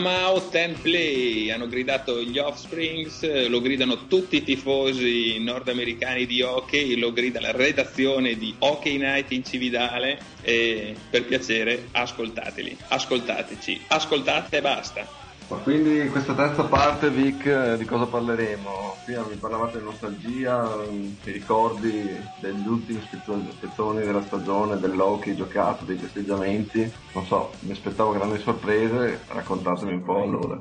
Come 0.00 0.14
out 0.14 0.54
and 0.54 0.80
play, 0.80 1.50
hanno 1.50 1.68
gridato 1.68 2.22
gli 2.22 2.38
Offsprings, 2.38 3.48
lo 3.48 3.60
gridano 3.60 4.06
tutti 4.06 4.36
i 4.36 4.42
tifosi 4.42 5.38
nordamericani 5.40 6.24
di 6.24 6.40
hockey, 6.40 6.96
lo 6.96 7.12
grida 7.12 7.38
la 7.38 7.50
redazione 7.50 8.34
di 8.38 8.54
Hockey 8.60 8.96
Night 8.96 9.30
in 9.32 9.44
Cividale 9.44 10.18
e 10.40 10.96
per 11.10 11.26
piacere 11.26 11.88
ascoltateli, 11.92 12.78
ascoltateci, 12.88 13.84
ascoltate 13.88 14.56
e 14.56 14.60
basta. 14.62 15.29
Ma 15.50 15.56
quindi 15.56 16.08
questa 16.10 16.32
terza 16.34 16.62
parte, 16.62 17.10
Vic, 17.10 17.44
eh, 17.44 17.76
di 17.76 17.84
cosa 17.84 18.06
parleremo? 18.06 18.98
Prima 19.04 19.24
mi 19.24 19.34
parlavate 19.34 19.78
di 19.78 19.84
nostalgia, 19.84 20.76
mm, 20.76 21.08
ti 21.24 21.32
ricordi 21.32 22.24
degli 22.38 22.68
ultimi 22.68 23.00
spezzo- 23.02 23.42
spezzoni 23.56 24.04
della 24.04 24.22
stagione, 24.22 24.78
dell'hockey 24.78 25.34
giocato, 25.34 25.84
dei 25.84 25.96
festeggiamenti? 25.96 26.88
Non 27.14 27.26
so, 27.26 27.50
mi 27.62 27.72
aspettavo 27.72 28.12
grandi 28.12 28.38
sorprese, 28.38 29.22
raccontatemi 29.26 29.94
un 29.94 30.04
po' 30.04 30.22
allora. 30.22 30.58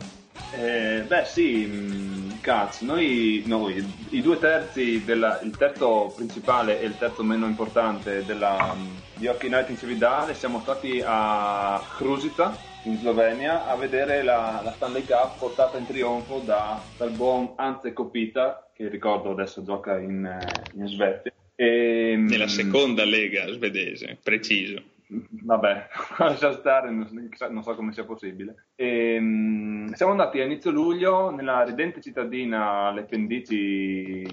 Eh, 0.53 1.03
beh 1.07 1.25
sì, 1.25 2.39
cazzo, 2.41 2.83
noi, 2.83 3.43
noi, 3.45 3.85
i 4.09 4.21
due 4.23 4.39
terzi, 4.39 5.03
della, 5.05 5.39
il 5.43 5.55
terzo 5.55 6.11
principale 6.15 6.81
e 6.81 6.85
il 6.85 6.97
terzo 6.97 7.23
meno 7.23 7.45
importante 7.45 8.25
della, 8.25 8.73
mh, 8.73 9.19
di 9.19 9.27
Hockey 9.27 9.49
Night 9.49 9.69
in 9.69 9.77
Cividale 9.77 10.33
siamo 10.33 10.59
stati 10.61 10.99
a 11.05 11.79
Kruzica 11.95 12.68
in 12.83 12.97
Slovenia 12.97 13.65
a 13.65 13.75
vedere 13.75 14.23
la, 14.23 14.61
la 14.63 14.71
Stanley 14.71 15.03
Cup 15.03 15.37
portata 15.37 15.77
in 15.77 15.85
trionfo 15.85 16.39
da- 16.39 16.93
dal 16.97 17.11
buon 17.11 17.53
Ante 17.57 17.93
Kopita 17.93 18.69
che 18.73 18.87
ricordo 18.87 19.31
adesso 19.31 19.63
gioca 19.63 19.97
in, 19.99 20.25
eh, 20.25 20.69
in 20.75 20.87
Svezia. 20.87 21.33
E, 21.55 22.15
mh, 22.15 22.29
Nella 22.29 22.47
seconda 22.47 23.03
lega 23.03 23.51
svedese, 23.51 24.17
preciso. 24.23 24.81
Vabbè, 25.11 25.87
lascia 26.19 26.53
stare, 26.53 26.89
non 26.91 27.29
so- 27.33 27.49
non 27.51 27.63
so 27.63 27.75
come 27.75 27.91
sia 27.91 28.05
possibile. 28.05 28.67
Ehm, 28.75 29.91
siamo 29.93 30.11
andati 30.11 30.39
a 30.39 30.45
inizio 30.45 30.71
luglio 30.71 31.31
nella 31.31 31.63
ridente 31.63 31.99
cittadina 31.99 32.87
alle 32.87 33.03
pendici 33.03 34.23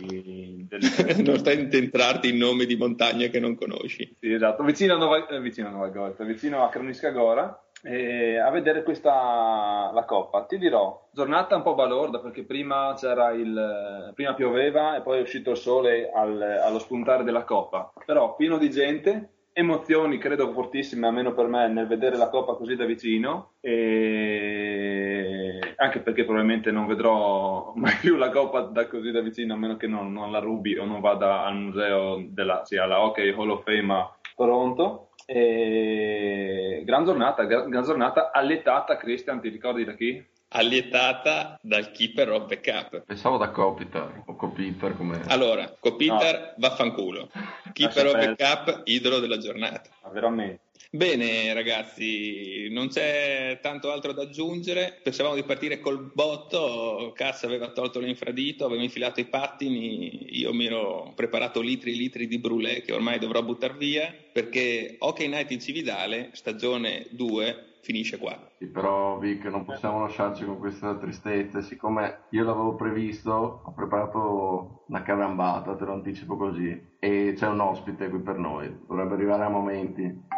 del... 0.69 0.81
non 1.25 1.39
stai 1.39 1.57
a 1.57 1.61
intentrarti 1.61 2.29
in 2.29 2.37
nomi 2.37 2.67
di 2.67 2.77
montagne 2.77 3.31
che 3.31 3.41
non 3.41 3.57
conosci. 3.57 4.17
Sì, 4.21 4.33
esatto, 4.33 4.63
vicino 4.63 4.95
a 4.95 4.99
Nova, 4.99 5.27
eh, 5.27 5.41
vicino 5.41 5.69
a 5.69 5.71
Nova 5.71 5.89
Gorica, 5.89 6.25
vicino 6.25 6.63
a 6.63 6.69
Kroniska 6.69 7.11
Gora, 7.11 7.66
eh, 7.83 8.39
a 8.39 8.51
vedere 8.51 8.83
questa 8.83 9.91
la 9.93 10.05
coppa. 10.05 10.45
Ti 10.45 10.59
dirò, 10.59 11.09
giornata 11.12 11.57
un 11.57 11.62
po' 11.62 11.75
balorda 11.75 12.19
perché 12.19 12.45
prima 12.45 12.95
c'era 12.97 13.31
il 13.31 14.12
prima 14.15 14.35
pioveva 14.35 14.97
e 14.97 15.03
poi 15.03 15.19
è 15.19 15.23
uscito 15.23 15.51
il 15.53 15.57
sole 15.57 16.11
al- 16.12 16.41
allo 16.41 16.79
spuntare 16.79 17.25
della 17.25 17.45
coppa. 17.45 17.93
Però 18.05 18.35
pieno 18.35 18.59
di 18.59 18.71
gente, 18.71 19.31
emozioni 19.53 20.19
credo 20.19 20.53
fortissime, 20.53 21.07
almeno 21.07 21.33
per 21.33 21.47
me, 21.47 21.69
nel 21.69 21.87
vedere 21.87 22.17
la 22.17 22.29
coppa 22.29 22.55
così 22.55 22.77
da 22.77 22.85
vicino. 22.85 23.53
E 23.61 25.59
anche 25.77 26.01
perché 26.01 26.25
probabilmente 26.25 26.71
non 26.71 26.87
vedrò 26.87 27.73
mai 27.77 27.95
più 28.01 28.17
la 28.17 28.31
coppa 28.31 28.61
da 28.61 28.87
così 28.87 29.11
da 29.11 29.21
vicino, 29.21 29.55
a 29.55 29.57
meno 29.57 29.77
che 29.77 29.87
non, 29.87 30.12
non 30.12 30.31
la 30.31 30.41
rubi 30.41 30.77
o 30.77 30.85
non 30.85 31.01
vada 31.01 31.45
al 31.45 31.57
museo 31.57 32.23
della, 32.29 32.65
sì, 32.65 32.77
alla 32.77 33.03
Hockey 33.03 33.33
Hall 33.33 33.51
of 33.51 33.62
Fame 33.65 34.09
Toronto. 34.37 35.11
E 35.25 36.83
gran 36.85 37.05
giornata, 37.05 37.42
gran, 37.44 37.68
gran 37.68 37.83
giornata 37.83 38.31
alletata 38.31 38.96
Christian, 38.96 39.40
ti 39.40 39.49
ricordi 39.49 39.85
da 39.85 39.94
chi? 39.94 40.25
Allietata 40.49 41.59
dal 41.61 41.90
keeper 41.90 42.31
of 42.31 42.46
the 42.46 42.61
cup. 42.61 43.03
Pensavo 43.05 43.37
da 43.37 43.51
Kopitar, 43.51 44.22
o 44.27 44.37
Kopitar 44.37 44.96
come... 44.96 45.20
Allora, 45.27 45.75
Copiter, 45.81 46.55
vaffanculo. 46.59 47.29
Keeper 47.72 48.07
of 48.07 48.18
the 48.20 48.37
cup, 48.37 48.83
idolo 48.85 49.18
della 49.18 49.38
giornata. 49.38 49.90
Ah, 50.03 50.11
veramente. 50.11 50.61
Bene 50.91 51.53
ragazzi, 51.53 52.69
non 52.71 52.89
c'è 52.89 53.59
tanto 53.61 53.91
altro 53.91 54.12
da 54.12 54.23
aggiungere, 54.23 54.99
pensavamo 55.03 55.35
di 55.35 55.43
partire 55.43 55.81
col 55.81 56.11
botto, 56.12 57.12
Cass 57.15 57.45
aveva 57.45 57.71
tolto 57.73 57.99
l'infradito, 57.99 58.65
aveva 58.65 58.83
infilato 58.83 59.21
i 59.21 59.27
pattini, 59.27 60.39
io 60.39 60.53
mi 60.55 60.67
ero 60.67 61.12
preparato 61.15 61.61
litri 61.61 61.93
e 61.93 61.97
litri 61.97 62.27
di 62.27 62.39
brulè 62.39 62.83
che 62.83 62.93
ormai 62.93 63.19
dovrò 63.19 63.43
buttare 63.43 63.75
via, 63.75 64.15
perché 64.33 64.97
Hockey 64.99 65.29
Night 65.29 65.51
in 65.51 65.61
Cividale, 65.61 66.31
stagione 66.33 67.07
2, 67.11 67.75
finisce 67.83 68.19
qua. 68.19 68.51
Sì, 68.59 68.67
però 68.67 69.19
Vic 69.19 69.45
non 69.45 69.65
possiamo 69.65 70.01
lasciarci 70.01 70.45
con 70.45 70.59
questa 70.59 70.97
tristezza, 70.97 71.61
siccome 71.61 72.25
io 72.31 72.45
l'avevo 72.45 72.75
previsto, 72.75 73.62
ho 73.65 73.73
preparato 73.75 74.85
una 74.89 75.03
carambata, 75.03 75.77
te 75.77 75.85
lo 75.85 75.93
anticipo 75.93 76.37
così, 76.37 76.95
e 76.99 77.35
c'è 77.37 77.47
un 77.47 77.61
ospite 77.61 78.09
qui 78.09 78.21
per 78.21 78.39
noi, 78.39 78.75
dovrebbe 78.89 79.15
arrivare 79.15 79.45
a 79.45 79.49
momenti. 79.49 80.35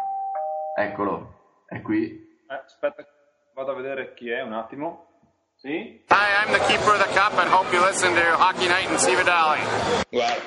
Eccolo, 0.79 1.63
è 1.65 1.81
qui. 1.81 2.05
Eh, 2.47 2.53
aspetta, 2.53 3.05
vado 3.53 3.71
a 3.71 3.75
vedere 3.75 4.13
chi 4.13 4.29
è 4.29 4.41
un 4.41 4.53
attimo. 4.53 5.07
Sì? 5.57 6.05
Hi, 6.07 6.45
I'm 6.45 6.53
the 6.53 6.59
keeper 6.67 6.93
of 6.93 7.03
the 7.05 7.13
cup 7.13 7.37
and 7.37 7.51
hope 7.51 7.69
you 7.75 7.83
listen 7.85 8.13
to 8.13 8.21
Hockey 8.41 8.65
Night 8.69 8.89
in 8.89 8.97
Cividale. 8.97 9.59
Guarda, 10.09 10.41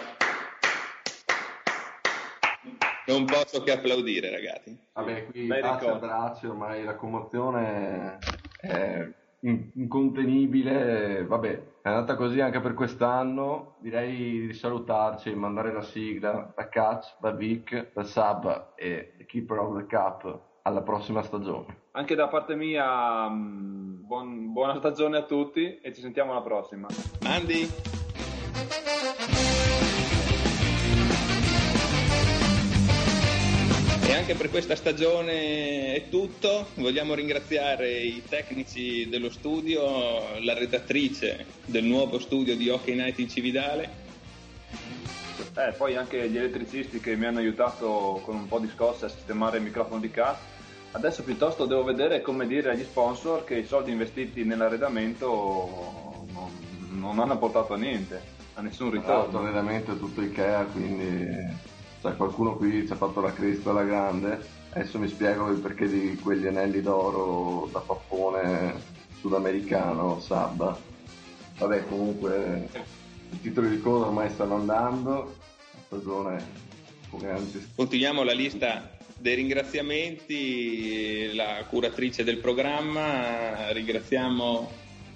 non 3.09 3.27
posso 3.27 3.63
che 3.63 3.73
applaudire 3.73 4.31
ragazzi. 4.31 4.75
Vabbè, 4.95 5.27
qui 5.27 5.47
Bei 5.47 5.61
baci 5.61 5.85
ricordi. 5.85 6.05
abbracci, 6.07 6.47
ormai 6.47 6.83
la 6.85 6.95
commozione 6.95 8.19
è 8.59 9.07
incontenibile, 9.43 11.25
vabbè, 11.25 11.63
è 11.83 11.89
andata 11.89 12.15
così 12.15 12.41
anche 12.41 12.61
per 12.61 12.75
quest'anno, 12.75 13.75
direi 13.81 14.47
di 14.47 14.53
salutarci 14.53 15.31
e 15.31 15.35
mandare 15.35 15.73
la 15.73 15.83
sigla 15.83 16.53
da 16.55 16.69
Catch, 16.69 17.17
da 17.21 17.33
Vic, 17.33 17.91
da 17.93 18.05
Sab 18.05 18.73
e 18.77 19.25
Keeper 19.27 19.59
of 19.59 19.77
the 19.77 19.87
Cup 19.87 20.41
alla 20.63 20.83
prossima 20.83 21.23
stagione. 21.23 21.81
Anche 21.93 22.15
da 22.15 22.29
parte 22.29 22.55
mia, 22.55 23.29
mh, 23.29 24.07
buon- 24.07 24.53
buona 24.53 24.77
stagione 24.77 25.19
a 25.19 25.23
tutti 25.25 25.81
e 25.81 25.93
ci 25.93 26.01
sentiamo 26.01 26.31
alla 26.31 26.43
prossima. 26.43 26.87
Mandi? 27.23 28.02
Anche 34.33 34.35
per 34.35 34.51
questa 34.51 34.77
stagione 34.77 35.95
è 35.95 36.09
tutto. 36.09 36.69
Vogliamo 36.77 37.15
ringraziare 37.15 38.01
i 38.01 38.23
tecnici 38.27 39.09
dello 39.09 39.31
studio, 39.31 40.39
la 40.41 40.55
redattrice 40.55 41.45
del 41.67 41.85
nuovo 41.85 42.19
studio 42.19 42.57
di 42.57 42.69
Hockey 42.71 42.95
Night 42.95 43.19
in 43.19 43.29
Cividale. 43.29 44.01
Eh, 45.55 45.73
poi 45.77 45.97
anche 45.97 46.31
gli 46.31 46.39
elettricisti 46.39 46.99
che 47.01 47.15
mi 47.15 47.27
hanno 47.27 47.41
aiutato 47.41 48.23
con 48.25 48.37
un 48.37 48.49
po' 48.49 48.59
di 48.59 48.71
scosse 48.75 49.05
a 49.05 49.09
sistemare 49.09 49.59
il 49.59 49.65
microfono 49.65 50.01
di 50.01 50.11
cast. 50.11 50.41
Adesso 50.93 51.23
piuttosto 51.25 51.67
devo 51.67 51.85
vedere 51.85 52.23
come 52.23 52.47
dire 52.47 52.71
agli 52.71 52.85
sponsor 52.85 53.45
che 53.45 53.57
i 53.57 53.67
soldi 53.67 53.91
investiti 53.91 54.45
nell'arredamento 54.45 56.27
non, 56.33 56.51
non 56.93 57.19
hanno 57.19 57.39
portato 57.39 57.75
a 57.75 57.77
niente, 57.77 58.21
a 58.55 58.63
nessun 58.63 58.91
ritorno. 58.91 59.41
l'arredamento 59.41 59.93
è 59.93 59.99
tutto 59.99 60.23
Ikea, 60.23 60.65
quindi 60.65 61.71
c'è 62.03 62.17
qualcuno 62.17 62.57
qui 62.57 62.85
ci 62.85 62.93
ha 62.93 62.97
fatto 62.97 63.21
la 63.21 63.33
cresta 63.33 63.71
alla 63.71 63.85
grande. 63.85 64.61
Adesso 64.71 64.99
mi 64.99 65.07
spiego 65.07 65.51
il 65.51 65.61
perché 65.61 65.87
di 65.87 66.17
quegli 66.17 66.47
anelli 66.47 66.83
d'oro 66.83 67.69
da 67.71 67.79
pappone 67.79 68.75
sudamericano, 69.21 70.21
Sabba. 70.21 70.77
Vabbè, 71.59 71.87
comunque 71.87 72.69
i 73.31 73.41
titoli 73.41 73.71
di 73.71 73.81
coda 73.81 74.07
ormai 74.07 74.31
stanno 74.31 74.57
andando, 74.57 75.37
stagione 75.87 76.71
Continuiamo 77.75 78.23
la 78.23 78.33
lista 78.33 78.97
dei 79.19 79.35
ringraziamenti, 79.35 81.31
la 81.35 81.63
curatrice 81.69 82.25
del 82.25 82.39
programma, 82.39 83.71
ringraziamo 83.71 84.71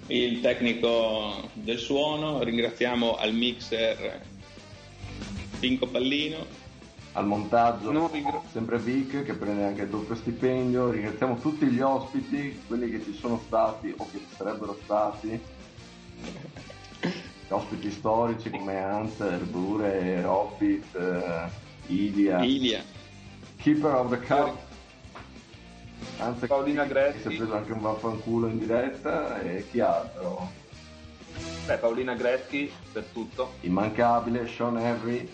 il 0.07 0.39
tecnico 0.39 1.49
del 1.53 1.79
suono, 1.79 2.43
ringraziamo 2.43 3.15
al 3.15 3.33
mixer 3.33 4.21
Pinco 5.59 5.87
Pallino, 5.87 6.45
al 7.17 7.25
montaggio 7.25 8.09
ringra- 8.11 8.41
sempre 8.51 8.77
Vic 8.77 9.23
che 9.23 9.33
prende 9.33 9.65
anche 9.65 9.81
il 9.81 9.89
doppio 9.89 10.15
stipendio. 10.15 10.91
Ringraziamo 10.91 11.37
tutti 11.37 11.65
gli 11.65 11.81
ospiti 11.81 12.61
quelli 12.67 12.91
che 12.91 13.03
ci 13.03 13.13
sono 13.13 13.41
stati 13.45 13.91
o 13.97 14.07
che 14.11 14.19
ci 14.19 14.35
sarebbero 14.35 14.77
stati. 14.83 15.39
Ospiti 17.49 17.89
storici 17.91 18.49
come 18.49 18.83
Hunter, 18.83 19.39
Bure, 19.45 20.23
Hobbit 20.25 20.95
eh, 20.95 21.49
Ilia. 21.87 22.43
Ilia, 22.43 22.83
Keeper 23.55 23.95
of 23.95 24.09
the 24.09 24.19
Cup. 24.19 24.57
Hunter 26.19 26.47
Paolina 26.47 26.83
che 26.83 26.89
Gretti. 26.89 27.21
si 27.21 27.27
è 27.33 27.37
preso 27.37 27.55
anche 27.55 27.71
un 27.71 27.79
vaffanculo 27.81 28.47
in 28.47 28.59
diretta. 28.59 29.39
E 29.39 29.65
chi 29.71 29.79
altro? 29.79 30.51
Beh, 31.65 31.77
Paolina 31.77 32.13
Gretzky 32.15 32.71
per 32.91 33.05
tutto. 33.05 33.53
immancabile 33.61 34.47
Sean 34.47 34.77
Henry 34.77 35.27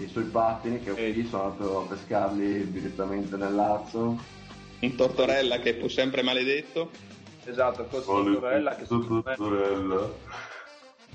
e 0.00 0.04
i 0.04 0.08
suoi 0.08 0.24
pattini 0.24 0.80
che 0.80 0.92
qui 0.92 1.26
sono 1.28 1.50
andato 1.50 1.80
a 1.80 1.84
pescarli 1.86 2.70
direttamente 2.70 3.36
nel 3.36 3.54
Lazio 3.54 4.16
un 4.80 4.94
Tortorella 4.94 5.58
che 5.58 5.74
fu 5.74 5.88
sempre 5.88 6.22
maledetto. 6.22 6.90
Esatto, 7.44 7.84
con 7.84 8.02
Tortorella 8.02 8.74
che 8.76 8.86
Tortorella. 8.86 10.10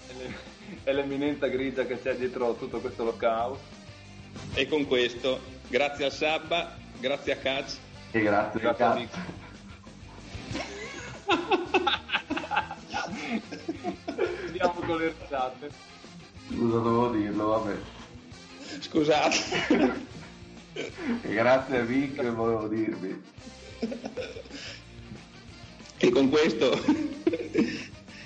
è 0.08 0.14
l'e- 0.18 0.54
è 0.84 0.94
l'eminenza 0.94 1.48
grigia 1.48 1.86
che 1.86 2.00
c'è 2.00 2.16
dietro 2.16 2.54
tutto 2.56 2.80
questo 2.80 3.04
lockout. 3.04 3.58
E 4.54 4.68
con 4.68 4.86
questo, 4.86 5.40
grazie 5.68 6.06
al 6.06 6.12
Sabba, 6.12 6.76
grazie 7.00 7.34
a 7.34 7.38
Caz, 7.38 7.80
E 8.12 8.22
grazie, 8.22 8.60
Grazie 8.60 8.86
a 8.86 8.94
cazzo. 8.94 9.44
Andiamo 14.46 14.74
con 14.86 14.98
le 14.98 15.14
risate. 15.20 15.70
Scusa, 16.48 16.78
dovevo 16.78 17.10
dirlo, 17.10 17.48
vabbè. 17.48 17.76
Scusate. 18.80 20.04
Grazie 21.22 21.78
a 21.78 21.84
Vic, 21.84 22.22
volevo 22.32 22.68
dirvi. 22.68 23.22
e 25.98 26.10
con 26.10 26.30
questo, 26.30 26.78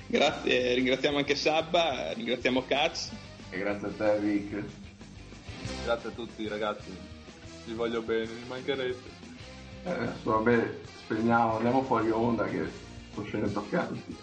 grazie, 0.08 0.74
ringraziamo 0.74 1.18
anche 1.18 1.36
Sabba, 1.36 2.12
ringraziamo 2.14 2.64
Caz. 2.66 3.12
E 3.52 3.58
grazie 3.60 3.88
a 3.88 3.92
te, 3.92 4.20
Vic. 4.20 4.64
Grazie 5.84 6.10
a 6.10 6.12
tutti 6.12 6.48
ragazzi. 6.48 6.90
Vi 7.66 7.74
voglio 7.74 8.02
bene, 8.02 8.26
mi 8.26 8.48
mancherete. 8.48 9.18
Eh, 9.84 9.92
adesso, 9.92 10.32
vabbè, 10.32 10.76
spegniamo, 11.04 11.58
andiamo 11.58 11.84
fuori 11.84 12.10
onda 12.10 12.46
che 12.46 12.68
sono 13.14 13.28
scene 13.28 13.52
toccanti. 13.52 14.16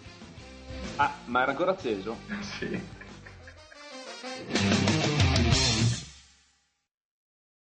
Ah, 0.97 1.15
ma 1.27 1.43
era 1.43 1.53
ancora 1.53 1.73
acceso? 1.73 2.17
Sì. 2.59 2.95